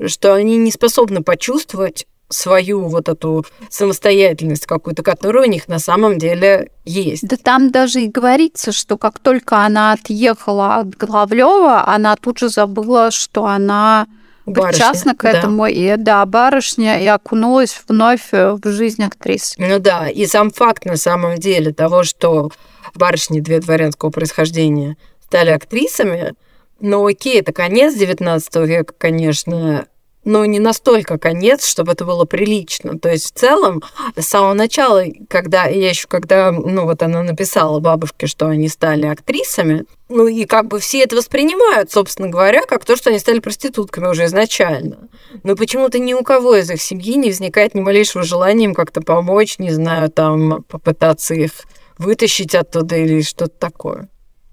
что 0.06 0.34
они 0.34 0.58
не 0.58 0.70
способны 0.70 1.24
почувствовать 1.24 2.08
свою 2.30 2.88
вот 2.88 3.10
эту 3.10 3.46
самостоятельность 3.70 4.66
какую-то, 4.66 5.04
которая 5.04 5.46
у 5.48 5.50
них 5.50 5.68
на 5.68 5.80
самом 5.80 6.18
деле 6.18 6.72
есть. 6.86 7.28
Да 7.28 7.38
там 7.38 7.72
даже 7.72 8.02
и 8.02 8.08
говорится, 8.08 8.72
что 8.72 8.98
как 8.98 9.20
только 9.20 9.66
она 9.66 9.94
отъехала 9.94 10.76
от 10.76 10.96
Главлева, 10.96 11.88
она 11.88 12.16
тут 12.16 12.40
же 12.40 12.50
забыла, 12.50 13.12
что 13.12 13.46
она 13.46 14.08
причастна 14.46 15.16
к 15.16 15.26
этому, 15.26 15.64
да. 15.64 15.70
и 15.70 15.96
да, 15.98 16.26
барышня, 16.26 17.00
и 17.02 17.08
окунулась 17.08 17.82
вновь 17.88 18.32
в 18.32 18.62
жизнь 18.66 19.04
актрисы. 19.04 19.56
Ну 19.58 19.80
да, 19.80 20.10
и 20.10 20.26
сам 20.26 20.52
факт 20.52 20.86
на 20.86 20.98
самом 20.98 21.38
деле 21.38 21.74
того, 21.74 22.04
что 22.04 22.52
барышни 22.96 23.40
две 23.40 23.60
дворянского 23.60 24.10
происхождения 24.10 24.98
стали 25.24 25.52
актрисами, 25.52 26.34
но 26.80 27.06
окей, 27.06 27.40
это 27.40 27.54
конец 27.54 27.96
XIX 27.96 28.66
века, 28.66 28.94
конечно, 28.98 29.86
но 30.24 30.46
не 30.46 30.60
настолько 30.60 31.18
конец, 31.18 31.66
чтобы 31.66 31.94
это 31.94 32.06
было 32.06 32.26
прилично. 32.26 33.00
То 33.00 33.10
есть 33.10 33.34
в 33.34 33.40
целом 33.40 33.82
с 34.16 34.26
самого 34.26 34.54
начала, 34.54 35.04
когда 35.28 35.66
я 35.66 35.90
еще 35.90 36.08
когда, 36.08 36.52
ну 36.52 36.86
вот 36.86 37.02
она 37.02 37.24
написала 37.24 37.80
бабушке, 37.80 38.28
что 38.28 38.48
они 38.48 38.68
стали 38.68 39.06
актрисами, 39.06 39.86
ну 40.10 40.28
и 40.28 40.46
как 40.46 40.68
бы 40.68 40.80
все 40.80 41.04
это 41.04 41.16
воспринимают, 41.16 41.92
собственно 41.92 42.28
говоря, 42.28 42.66
как 42.66 42.86
то, 42.86 42.96
что 42.96 43.10
они 43.10 43.20
стали 43.20 43.40
проститутками 43.40 44.08
уже 44.08 44.26
изначально. 44.26 45.10
Но 45.44 45.56
почему-то 45.56 46.00
ни 46.00 46.14
у 46.14 46.24
кого 46.24 46.56
из 46.56 46.70
их 46.70 46.82
семьи 46.82 47.16
не 47.16 47.30
возникает 47.30 47.74
ни 47.74 47.82
малейшего 47.82 48.24
желания 48.24 48.66
им 48.66 48.74
как-то 48.74 49.02
помочь, 49.02 49.58
не 49.58 49.72
знаю, 49.72 50.10
там 50.10 50.64
попытаться 50.64 51.34
их 51.34 51.52
вытащить 51.98 52.56
оттуда 52.56 52.98
или 52.98 53.22
что-то 53.22 53.58
такое. 53.58 54.10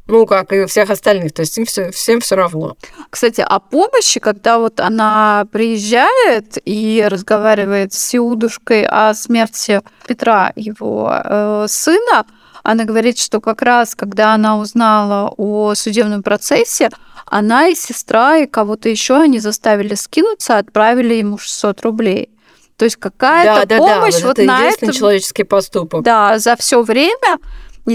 Ну, 0.08 0.24
как 0.26 0.52
и 0.54 0.62
у 0.62 0.66
всех 0.66 0.88
остальных, 0.88 1.32
то 1.34 1.40
есть 1.40 1.56
им 1.58 1.66
все, 1.66 1.90
всем 1.90 2.20
все 2.20 2.34
равно. 2.34 2.76
Кстати, 3.10 3.42
о 3.46 3.58
помощи, 3.60 4.20
когда 4.20 4.58
вот 4.58 4.80
она 4.80 5.46
приезжает 5.52 6.56
и 6.64 7.06
разговаривает 7.06 7.92
с 7.92 8.14
Иудушкой 8.14 8.86
о 8.86 9.12
смерти 9.12 9.82
Петра, 10.06 10.52
его 10.56 11.12
э, 11.12 11.66
сына, 11.68 12.24
она 12.62 12.84
говорит, 12.84 13.18
что 13.18 13.42
как 13.42 13.60
раз, 13.60 13.94
когда 13.94 14.32
она 14.32 14.58
узнала 14.58 15.32
о 15.36 15.74
судебном 15.74 16.22
процессе, 16.22 16.88
она 17.26 17.68
и 17.68 17.74
сестра, 17.74 18.38
и 18.38 18.46
кого-то 18.46 18.88
еще 18.88 19.16
они 19.16 19.40
заставили 19.40 19.94
скинуться, 19.94 20.56
отправили 20.56 21.14
ему 21.14 21.36
600 21.36 21.82
рублей. 21.82 22.30
То 22.78 22.84
есть 22.84 22.96
какая-то 22.96 23.66
да, 23.66 23.76
помощь 23.76 24.14
да, 24.14 24.20
да. 24.20 24.26
вот, 24.26 24.38
вот 24.38 24.38
это 24.38 24.46
на 24.46 24.64
это 24.64 24.92
человеческий 24.92 25.44
поступок. 25.44 26.02
Да, 26.02 26.38
за 26.38 26.56
все 26.56 26.82
время 26.82 27.38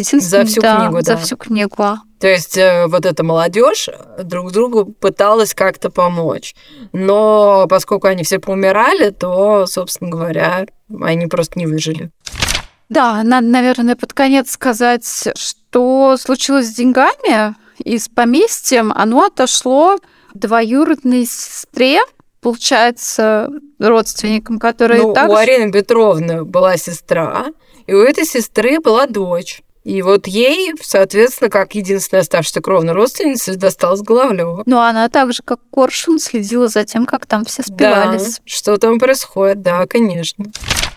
за 0.02 0.46
всю 0.46 0.62
да, 0.62 0.78
книгу, 0.78 1.02
да. 1.02 1.16
За 1.16 1.18
всю 1.18 1.38
книгу. 1.38 1.76
То 2.20 2.28
есть 2.28 2.58
э, 2.58 2.88
вот 2.88 3.06
эта 3.06 3.24
молодежь 3.24 3.90
друг 4.24 4.52
другу 4.52 4.86
пыталась 4.86 5.54
как-то 5.54 5.90
помочь. 5.90 6.56
Но 6.94 7.68
поскольку 7.70 8.08
они 8.08 8.24
все 8.24 8.40
поумирали, 8.40 9.10
то, 9.10 9.66
собственно 9.66 10.10
говоря, 10.10 10.66
они 11.02 11.28
просто 11.28 11.60
не 11.60 11.68
выжили. 11.68 12.12
Да, 12.90 13.24
надо, 13.24 13.48
наверное, 13.48 13.96
под 13.96 14.14
конец 14.14 14.52
сказать, 14.52 15.06
что 15.36 16.16
случилось 16.18 16.68
с 16.68 16.76
деньгами 16.76 17.56
и 17.84 17.98
с 17.98 18.08
поместьем. 18.08 18.92
Оно 18.96 19.26
отошло 19.26 19.98
двоюродной 20.34 21.26
сестре, 21.26 22.00
получается, 22.42 23.50
родственникам, 23.80 24.60
которые 24.60 25.02
ну, 25.02 25.14
также... 25.14 25.32
у 25.32 25.36
Арины 25.36 25.72
Петровны 25.72 26.44
была 26.44 26.78
сестра, 26.78 27.48
и 27.88 27.94
у 27.94 28.02
этой 28.02 28.26
сестры 28.26 28.80
была 28.80 29.08
дочь. 29.08 29.62
И 29.84 30.02
вот 30.02 30.28
ей, 30.28 30.74
соответственно, 30.82 31.50
как 31.50 31.76
единственная 31.76 32.22
оставшаяся 32.22 32.62
кровная 32.62 32.93
родственница, 32.93 33.58
досталась 33.58 34.02
Головлева. 34.02 34.63
Но 34.65 34.82
она 34.82 35.10
так 35.10 35.34
же, 35.34 35.43
как 35.43 35.60
Коршун, 35.72 36.19
следила 36.19 36.67
за 36.67 36.86
тем, 36.86 37.06
как 37.06 37.26
там 37.26 37.43
все 37.43 37.63
спивались. 37.63 38.38
Да, 38.38 38.41
что 38.46 38.78
там 38.78 38.98
происходит, 38.98 39.62
да, 39.62 39.86
конечно. 39.86 40.46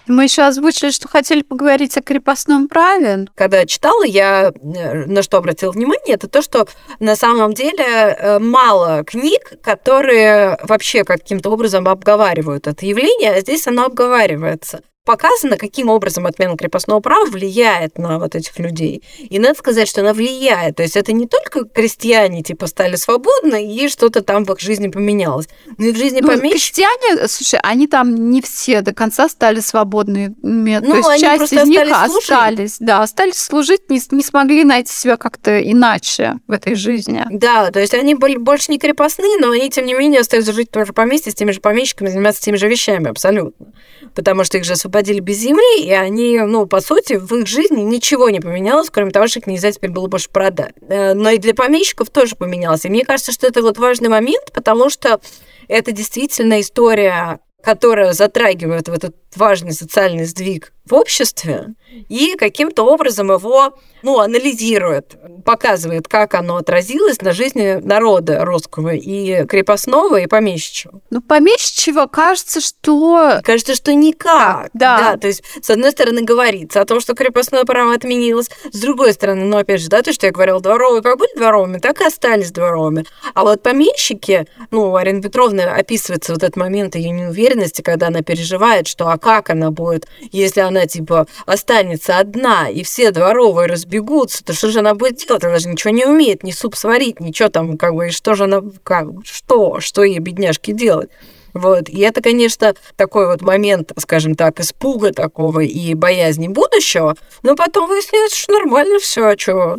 Мы 0.06 0.24
еще 0.24 0.42
озвучили, 0.42 0.90
что 0.90 1.08
хотели 1.08 1.42
поговорить 1.42 1.96
о 1.96 2.02
крепостном 2.02 2.68
праве. 2.68 3.26
Когда 3.34 3.66
читала, 3.66 4.04
я 4.04 4.52
э, 4.52 5.04
на 5.06 5.22
что 5.22 5.38
обратила 5.38 5.72
внимание, 5.72 6.14
это 6.14 6.28
то, 6.28 6.42
что 6.42 6.68
на 7.00 7.16
самом 7.16 7.54
деле 7.54 7.84
э, 7.84 8.38
мало 8.38 9.02
книг, 9.04 9.54
которые 9.62 10.58
вообще 10.62 11.02
каким-то 11.02 11.50
образом 11.50 11.88
обговаривают 11.88 12.68
это 12.68 12.86
явление, 12.86 13.32
а 13.32 13.40
здесь 13.40 13.66
оно 13.66 13.86
обговаривается 13.86 14.82
показано, 15.06 15.56
каким 15.56 15.88
образом 15.88 16.26
отмена 16.26 16.56
крепостного 16.56 17.00
права 17.00 17.24
влияет 17.24 17.96
на 17.96 18.18
вот 18.18 18.34
этих 18.34 18.58
людей. 18.58 19.02
И 19.18 19.38
надо 19.38 19.56
сказать, 19.56 19.88
что 19.88 20.02
она 20.02 20.12
влияет. 20.12 20.76
То 20.76 20.82
есть 20.82 20.96
это 20.96 21.12
не 21.12 21.26
только 21.26 21.64
крестьяне 21.64 22.42
типа 22.42 22.66
стали 22.66 22.96
свободны 22.96 23.74
и 23.74 23.88
что-то 23.88 24.22
там 24.22 24.44
в 24.44 24.52
их 24.52 24.60
жизни 24.60 24.88
поменялось, 24.88 25.48
но 25.78 25.86
и 25.86 25.92
в 25.92 25.96
жизни 25.96 26.20
ну, 26.20 26.28
помещиков. 26.28 26.50
Крестьяне, 26.50 27.28
слушай, 27.28 27.60
они 27.62 27.86
там 27.86 28.30
не 28.30 28.42
все 28.42 28.82
до 28.82 28.92
конца 28.92 29.28
стали 29.28 29.60
свободными. 29.60 30.34
Ну, 30.42 30.80
То 30.80 30.96
есть 30.96 31.08
они 31.08 31.20
часть 31.20 31.52
из 31.52 31.64
них 31.68 31.80
служить. 31.86 32.30
остались, 32.30 32.76
да, 32.80 33.02
остались 33.02 33.36
служить, 33.36 33.88
не, 33.88 34.00
не 34.10 34.22
смогли 34.22 34.64
найти 34.64 34.92
себя 34.92 35.16
как-то 35.16 35.58
иначе 35.60 36.34
в 36.48 36.52
этой 36.52 36.74
жизни. 36.74 37.24
Да, 37.30 37.70
то 37.70 37.78
есть 37.78 37.94
они 37.94 38.16
были 38.16 38.36
больше 38.36 38.72
не 38.72 38.78
крепостные, 38.78 39.38
но 39.38 39.50
они, 39.50 39.70
тем 39.70 39.86
не 39.86 39.94
менее, 39.94 40.20
остаются 40.20 40.52
жить 40.52 40.70
тоже 40.72 40.92
поместье 40.92 41.30
с 41.30 41.34
теми 41.36 41.52
же 41.52 41.60
помещиками, 41.60 42.08
заниматься 42.08 42.42
теми 42.42 42.56
же 42.56 42.68
вещами 42.68 43.08
абсолютно. 43.08 43.66
Потому 44.14 44.42
что 44.42 44.58
их 44.58 44.64
же 44.64 44.72
освободили 44.72 44.95
освободили 44.96 45.20
без 45.20 45.38
земли, 45.38 45.84
и 45.84 45.92
они, 45.92 46.40
ну, 46.40 46.66
по 46.66 46.80
сути, 46.80 47.14
в 47.14 47.32
их 47.34 47.46
жизни 47.46 47.82
ничего 47.82 48.30
не 48.30 48.40
поменялось, 48.40 48.88
кроме 48.90 49.10
того, 49.10 49.28
что 49.28 49.40
их 49.40 49.46
нельзя 49.46 49.70
теперь 49.70 49.90
было 49.90 50.06
больше 50.06 50.30
продать. 50.30 50.74
Э, 50.88 51.14
но 51.14 51.30
и 51.30 51.38
для 51.38 51.54
помещиков 51.54 52.10
тоже 52.10 52.36
поменялось. 52.36 52.84
И 52.84 52.88
мне 52.88 53.04
кажется, 53.04 53.32
что 53.32 53.46
это 53.46 53.62
вот 53.62 53.78
важный 53.78 54.08
момент, 54.08 54.52
потому 54.52 54.90
что 54.90 55.20
это 55.68 55.92
действительно 55.92 56.60
история 56.60 57.40
которая 57.62 58.12
затрагивает 58.12 58.86
в 58.86 58.92
этот 58.92 59.16
важный 59.34 59.72
социальный 59.72 60.24
сдвиг 60.24 60.72
в 60.84 60.94
обществе 60.94 61.74
и 62.08 62.34
каким-то 62.36 62.84
образом 62.84 63.32
его 63.32 63.74
ну, 64.02 64.20
анализирует, 64.20 65.16
показывает, 65.44 66.06
как 66.06 66.34
оно 66.34 66.56
отразилось 66.56 67.20
на 67.22 67.32
жизни 67.32 67.80
народа 67.82 68.44
русского 68.44 68.94
и 68.94 69.44
крепостного, 69.46 70.20
и 70.20 70.26
помещичьего. 70.26 71.00
Ну, 71.10 71.20
помещичьего 71.20 72.06
кажется, 72.06 72.60
что... 72.60 73.40
Кажется, 73.42 73.74
что 73.74 73.92
никак. 73.94 74.70
Да. 74.74 74.98
да. 74.98 75.16
То 75.16 75.26
есть, 75.26 75.42
с 75.60 75.70
одной 75.70 75.90
стороны, 75.90 76.22
говорится 76.22 76.80
о 76.80 76.84
том, 76.84 77.00
что 77.00 77.14
крепостное 77.14 77.64
право 77.64 77.94
отменилось, 77.94 78.48
с 78.70 78.78
другой 78.78 79.12
стороны, 79.12 79.44
ну, 79.44 79.56
опять 79.56 79.80
же, 79.80 79.88
да, 79.88 80.02
то, 80.02 80.12
что 80.12 80.26
я 80.26 80.32
говорила, 80.32 80.60
дворовые 80.60 81.02
как 81.02 81.18
были 81.18 81.34
дворовыми, 81.36 81.78
так 81.78 82.00
и 82.00 82.04
остались 82.04 82.52
дворовыми. 82.52 83.06
А 83.34 83.42
вот 83.42 83.62
помещики, 83.62 84.46
ну, 84.70 84.94
Арина 84.94 85.20
Петровна 85.20 85.74
описывается 85.74 86.32
вот 86.32 86.44
этот 86.44 86.56
момент 86.56 86.94
ее 86.94 87.10
неуверенности, 87.10 87.82
когда 87.82 88.08
она 88.08 88.22
переживает, 88.22 88.86
что 88.86 89.08
а 89.08 89.18
как 89.26 89.50
она 89.50 89.72
будет, 89.72 90.06
если 90.30 90.60
она, 90.60 90.86
типа, 90.86 91.26
останется 91.46 92.20
одна, 92.20 92.68
и 92.68 92.84
все 92.84 93.10
дворовые 93.10 93.66
разбегутся, 93.66 94.44
то 94.44 94.52
что 94.52 94.70
же 94.70 94.78
она 94.78 94.94
будет 94.94 95.16
делать? 95.16 95.42
Она 95.42 95.58
же 95.58 95.68
ничего 95.68 95.92
не 95.92 96.04
умеет, 96.04 96.44
ни 96.44 96.52
суп 96.52 96.76
сварить, 96.76 97.18
ничего 97.18 97.48
там, 97.48 97.76
как 97.76 97.96
бы, 97.96 98.06
и 98.06 98.10
что 98.10 98.36
же 98.36 98.44
она, 98.44 98.62
как, 98.84 99.08
что, 99.24 99.80
что 99.80 100.04
ей, 100.04 100.20
бедняжке, 100.20 100.72
делать? 100.72 101.10
Вот. 101.54 101.88
И 101.88 101.98
это, 102.02 102.22
конечно, 102.22 102.76
такой 102.94 103.26
вот 103.26 103.42
момент, 103.42 103.90
скажем 103.98 104.36
так, 104.36 104.60
испуга 104.60 105.12
такого 105.12 105.58
и 105.58 105.94
боязни 105.94 106.46
будущего, 106.46 107.16
но 107.42 107.56
потом 107.56 107.88
выясняется, 107.88 108.38
что 108.38 108.52
нормально 108.52 109.00
все, 109.00 109.24
а 109.24 109.36
что? 109.36 109.78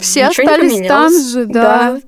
Все 0.00 0.28
остались 0.28 0.88
там 0.88 1.12
же, 1.12 1.44
да. 1.44 1.62
да. 1.62 2.00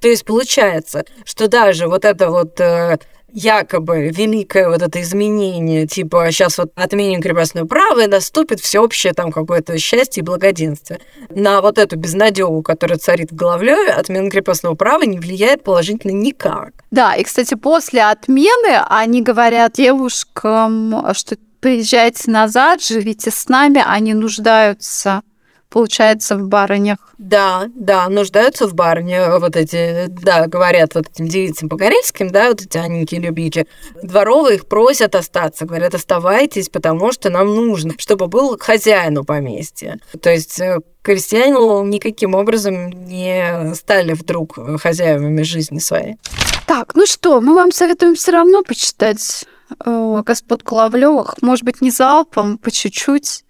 То 0.00 0.08
есть 0.08 0.24
получается, 0.24 1.04
что 1.26 1.46
даже 1.46 1.88
вот 1.88 2.06
это 2.06 2.30
вот 2.30 2.58
э, 2.58 2.98
якобы 3.36 4.08
великое 4.08 4.68
вот 4.68 4.80
это 4.80 5.02
изменение, 5.02 5.86
типа 5.86 6.30
сейчас 6.30 6.56
вот 6.56 6.72
отменим 6.74 7.20
крепостное 7.20 7.66
право 7.66 8.00
и 8.00 8.06
наступит 8.06 8.60
всеобщее 8.60 9.12
там 9.12 9.30
какое-то 9.30 9.78
счастье 9.78 10.22
и 10.22 10.24
благоденствие. 10.24 11.00
На 11.28 11.60
вот 11.60 11.76
эту 11.76 11.96
безнадегу, 11.96 12.62
которая 12.62 12.98
царит 12.98 13.32
в 13.32 13.36
Головлеве, 13.36 13.90
отмена 13.90 14.30
крепостного 14.30 14.74
права 14.74 15.02
не 15.02 15.18
влияет 15.18 15.62
положительно 15.62 16.12
никак. 16.12 16.72
Да, 16.90 17.14
и, 17.14 17.24
кстати, 17.24 17.54
после 17.54 18.04
отмены 18.04 18.80
они 18.88 19.20
говорят 19.20 19.72
девушкам, 19.74 21.04
что 21.12 21.36
приезжайте 21.60 22.30
назад, 22.30 22.82
живите 22.82 23.30
с 23.30 23.48
нами, 23.48 23.82
они 23.84 24.14
нуждаются 24.14 25.20
получается, 25.70 26.36
в 26.36 26.48
барынях. 26.48 26.98
Да, 27.18 27.66
да, 27.74 28.08
нуждаются 28.08 28.66
в 28.66 28.74
барыне, 28.74 29.38
вот 29.38 29.56
эти, 29.56 30.06
да, 30.08 30.46
говорят 30.46 30.94
вот 30.94 31.08
этим 31.08 31.28
девицам 31.28 31.68
по-корейским, 31.68 32.30
да, 32.30 32.48
вот 32.48 32.62
эти 32.62 32.78
Анники 32.78 33.14
любите. 33.14 33.66
Дворовые 34.02 34.56
их 34.56 34.66
просят 34.66 35.14
остаться, 35.14 35.64
говорят, 35.64 35.94
оставайтесь, 35.94 36.68
потому 36.68 37.12
что 37.12 37.30
нам 37.30 37.54
нужно, 37.54 37.94
чтобы 37.98 38.26
был 38.26 38.56
хозяину 38.58 39.24
поместья. 39.24 39.98
То 40.20 40.30
есть 40.30 40.60
э, 40.60 40.78
крестьяне 41.02 41.56
никаким 41.88 42.34
образом 42.34 42.90
не 42.90 43.74
стали 43.74 44.12
вдруг 44.12 44.58
хозяевами 44.80 45.42
жизни 45.42 45.78
своей. 45.78 46.16
Так, 46.66 46.94
ну 46.94 47.06
что, 47.06 47.40
мы 47.40 47.54
вам 47.54 47.70
советуем 47.70 48.14
все 48.16 48.32
равно 48.32 48.62
почитать 48.62 49.46
э, 49.84 50.22
господ 50.26 50.62
Клавлевых, 50.62 51.36
может 51.40 51.64
быть, 51.64 51.80
не 51.80 51.90
залпом, 51.90 52.58
по 52.58 52.70
чуть-чуть, 52.70 53.44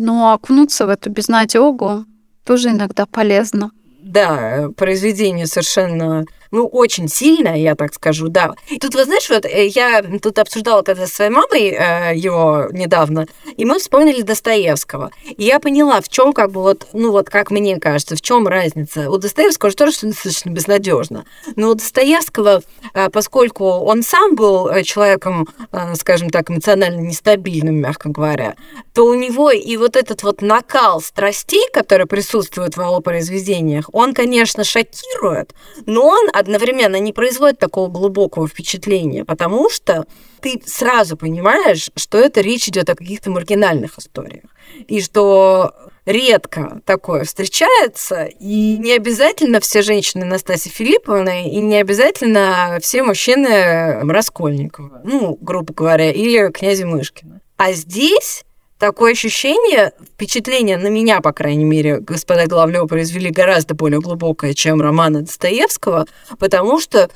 но 0.00 0.32
окунуться 0.32 0.86
в 0.86 0.88
эту 0.88 1.10
безнадегу 1.10 2.06
тоже 2.44 2.70
иногда 2.70 3.04
полезно. 3.04 3.70
Да, 4.02 4.70
произведение 4.76 5.46
совершенно 5.46 6.24
ну, 6.50 6.66
очень 6.66 7.08
сильно, 7.08 7.60
я 7.60 7.74
так 7.74 7.94
скажу, 7.94 8.28
да. 8.28 8.54
Тут, 8.80 8.94
вы 8.94 9.04
знаешь, 9.04 9.28
вот 9.30 9.44
э, 9.44 9.66
я 9.66 10.02
тут 10.20 10.38
обсуждала 10.38 10.82
когда 10.82 11.06
с 11.06 11.12
своей 11.12 11.30
мамой 11.30 11.68
э, 11.68 12.16
его 12.16 12.66
недавно, 12.72 13.26
и 13.56 13.64
мы 13.64 13.78
вспомнили 13.78 14.22
Достоевского. 14.22 15.10
И 15.36 15.44
я 15.44 15.60
поняла, 15.60 16.00
в 16.00 16.08
чем 16.08 16.32
как 16.32 16.50
бы 16.50 16.62
вот, 16.62 16.88
ну 16.92 17.12
вот 17.12 17.30
как 17.30 17.50
мне 17.50 17.78
кажется, 17.78 18.16
в 18.16 18.20
чем 18.20 18.48
разница. 18.48 19.10
У 19.10 19.18
Достоевского 19.18 19.70
же 19.70 19.76
тоже 19.76 19.92
достаточно 20.02 20.50
безнадежно. 20.50 21.24
Но 21.56 21.70
у 21.70 21.74
Достоевского, 21.74 22.62
э, 22.94 23.08
поскольку 23.10 23.64
он 23.64 24.02
сам 24.02 24.34
был 24.34 24.68
э, 24.68 24.82
человеком, 24.82 25.48
скажем 25.94 26.30
так, 26.30 26.50
эмоционально 26.50 27.00
нестабильным, 27.00 27.76
мягко 27.76 28.08
говоря, 28.08 28.56
то 28.94 29.06
у 29.06 29.14
него 29.14 29.50
и 29.50 29.76
вот 29.76 29.96
этот 29.96 30.22
вот 30.22 30.42
накал 30.42 31.00
страстей, 31.00 31.68
который 31.72 32.06
присутствует 32.06 32.76
в 32.76 32.80
его 32.80 33.00
произведениях, 33.00 33.88
он, 33.92 34.14
конечно, 34.14 34.64
шокирует, 34.64 35.54
но 35.86 36.06
он 36.06 36.28
одновременно 36.40 36.96
не 36.96 37.12
производит 37.12 37.58
такого 37.58 37.88
глубокого 37.88 38.48
впечатления, 38.48 39.24
потому 39.24 39.70
что 39.70 40.06
ты 40.40 40.60
сразу 40.66 41.16
понимаешь, 41.16 41.90
что 41.96 42.18
это 42.18 42.40
речь 42.40 42.68
идет 42.68 42.88
о 42.90 42.96
каких-то 42.96 43.30
маргинальных 43.30 43.98
историях. 43.98 44.44
И 44.88 45.00
что 45.00 45.74
редко 46.06 46.80
такое 46.84 47.24
встречается, 47.24 48.24
и 48.24 48.76
не 48.78 48.92
обязательно 48.92 49.60
все 49.60 49.82
женщины 49.82 50.24
Настасьи 50.24 50.70
Филипповны, 50.70 51.50
и 51.50 51.60
не 51.60 51.76
обязательно 51.76 52.78
все 52.80 53.02
мужчины 53.02 54.00
Раскольникова, 54.10 55.02
ну, 55.04 55.38
грубо 55.40 55.72
говоря, 55.72 56.10
или 56.10 56.50
князя 56.50 56.86
Мышкина. 56.86 57.40
А 57.56 57.72
здесь 57.72 58.44
такое 58.80 59.12
ощущение, 59.12 59.92
впечатление 60.14 60.78
на 60.78 60.88
меня, 60.88 61.20
по 61.20 61.32
крайней 61.32 61.64
мере, 61.64 62.00
господа 62.00 62.46
Главлева 62.46 62.86
произвели 62.86 63.30
гораздо 63.30 63.74
более 63.74 64.00
глубокое, 64.00 64.54
чем 64.54 64.80
романы 64.80 65.20
Достоевского, 65.20 66.06
потому 66.38 66.80
что 66.80 67.10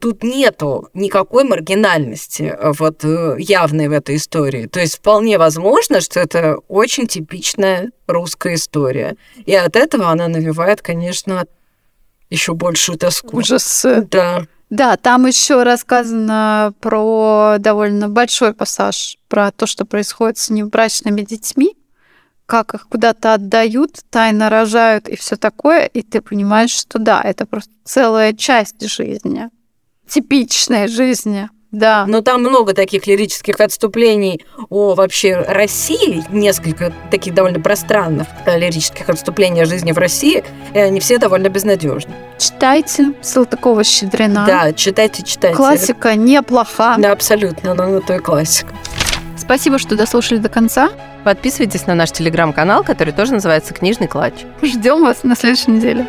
тут 0.00 0.22
нету 0.22 0.88
никакой 0.94 1.44
маргинальности 1.44 2.56
вот 2.78 3.04
э, 3.04 3.36
явной 3.38 3.88
в 3.88 3.92
этой 3.92 4.16
истории. 4.16 4.66
То 4.66 4.80
есть 4.80 4.98
вполне 4.98 5.38
возможно, 5.38 6.00
что 6.00 6.18
это 6.20 6.56
очень 6.68 7.06
типичная 7.06 7.90
русская 8.06 8.54
история. 8.54 9.16
И 9.44 9.54
от 9.54 9.76
этого 9.76 10.08
она 10.08 10.28
навевает, 10.28 10.82
конечно, 10.82 11.46
еще 12.30 12.54
большую 12.54 12.96
тоску. 12.96 13.38
Ужас. 13.38 13.84
Да. 14.10 14.46
Да, 14.72 14.96
там 14.96 15.26
еще 15.26 15.64
рассказано 15.64 16.72
про 16.80 17.56
довольно 17.58 18.08
большой 18.08 18.54
пассаж 18.54 19.18
про 19.28 19.50
то, 19.52 19.66
что 19.66 19.84
происходит 19.84 20.38
с 20.38 20.48
невбрачными 20.48 21.20
детьми, 21.20 21.76
как 22.46 22.72
их 22.72 22.88
куда-то 22.88 23.34
отдают, 23.34 24.00
тайно 24.08 24.48
рожают 24.48 25.10
и 25.10 25.16
все 25.16 25.36
такое, 25.36 25.84
и 25.84 26.00
ты 26.00 26.22
понимаешь, 26.22 26.70
что 26.70 26.98
да, 26.98 27.20
это 27.20 27.44
просто 27.44 27.70
целая 27.84 28.32
часть 28.32 28.82
жизни, 28.88 29.50
типичной 30.08 30.88
жизни. 30.88 31.50
Да. 31.72 32.04
Но 32.06 32.20
там 32.20 32.42
много 32.42 32.74
таких 32.74 33.06
лирических 33.06 33.58
отступлений 33.58 34.44
о 34.68 34.94
вообще 34.94 35.36
России, 35.48 36.22
несколько 36.30 36.92
таких 37.10 37.32
довольно 37.34 37.60
пространных 37.60 38.28
лирических 38.46 39.08
отступлений 39.08 39.62
о 39.62 39.64
жизни 39.64 39.92
в 39.92 39.98
России, 39.98 40.44
и 40.74 40.78
они 40.78 41.00
все 41.00 41.18
довольно 41.18 41.48
безнадежны. 41.48 42.12
Читайте 42.38 43.14
Салтыкова-Щедрина. 43.22 44.44
Да, 44.46 44.72
читайте, 44.74 45.22
читайте. 45.22 45.56
Классика 45.56 46.14
неплоха. 46.14 46.96
Да, 46.98 47.12
абсолютно, 47.12 47.72
она 47.72 47.86
на 47.86 48.00
той 48.02 48.18
классика. 48.18 48.74
Спасибо, 49.38 49.78
что 49.78 49.96
дослушали 49.96 50.38
до 50.38 50.50
конца. 50.50 50.90
Подписывайтесь 51.24 51.86
на 51.86 51.94
наш 51.94 52.10
телеграм-канал, 52.12 52.84
который 52.84 53.12
тоже 53.12 53.32
называется 53.32 53.72
«Книжный 53.72 54.08
клатч». 54.08 54.44
Ждем 54.60 55.02
вас 55.02 55.22
на 55.22 55.36
следующей 55.36 55.70
неделе. 55.70 56.06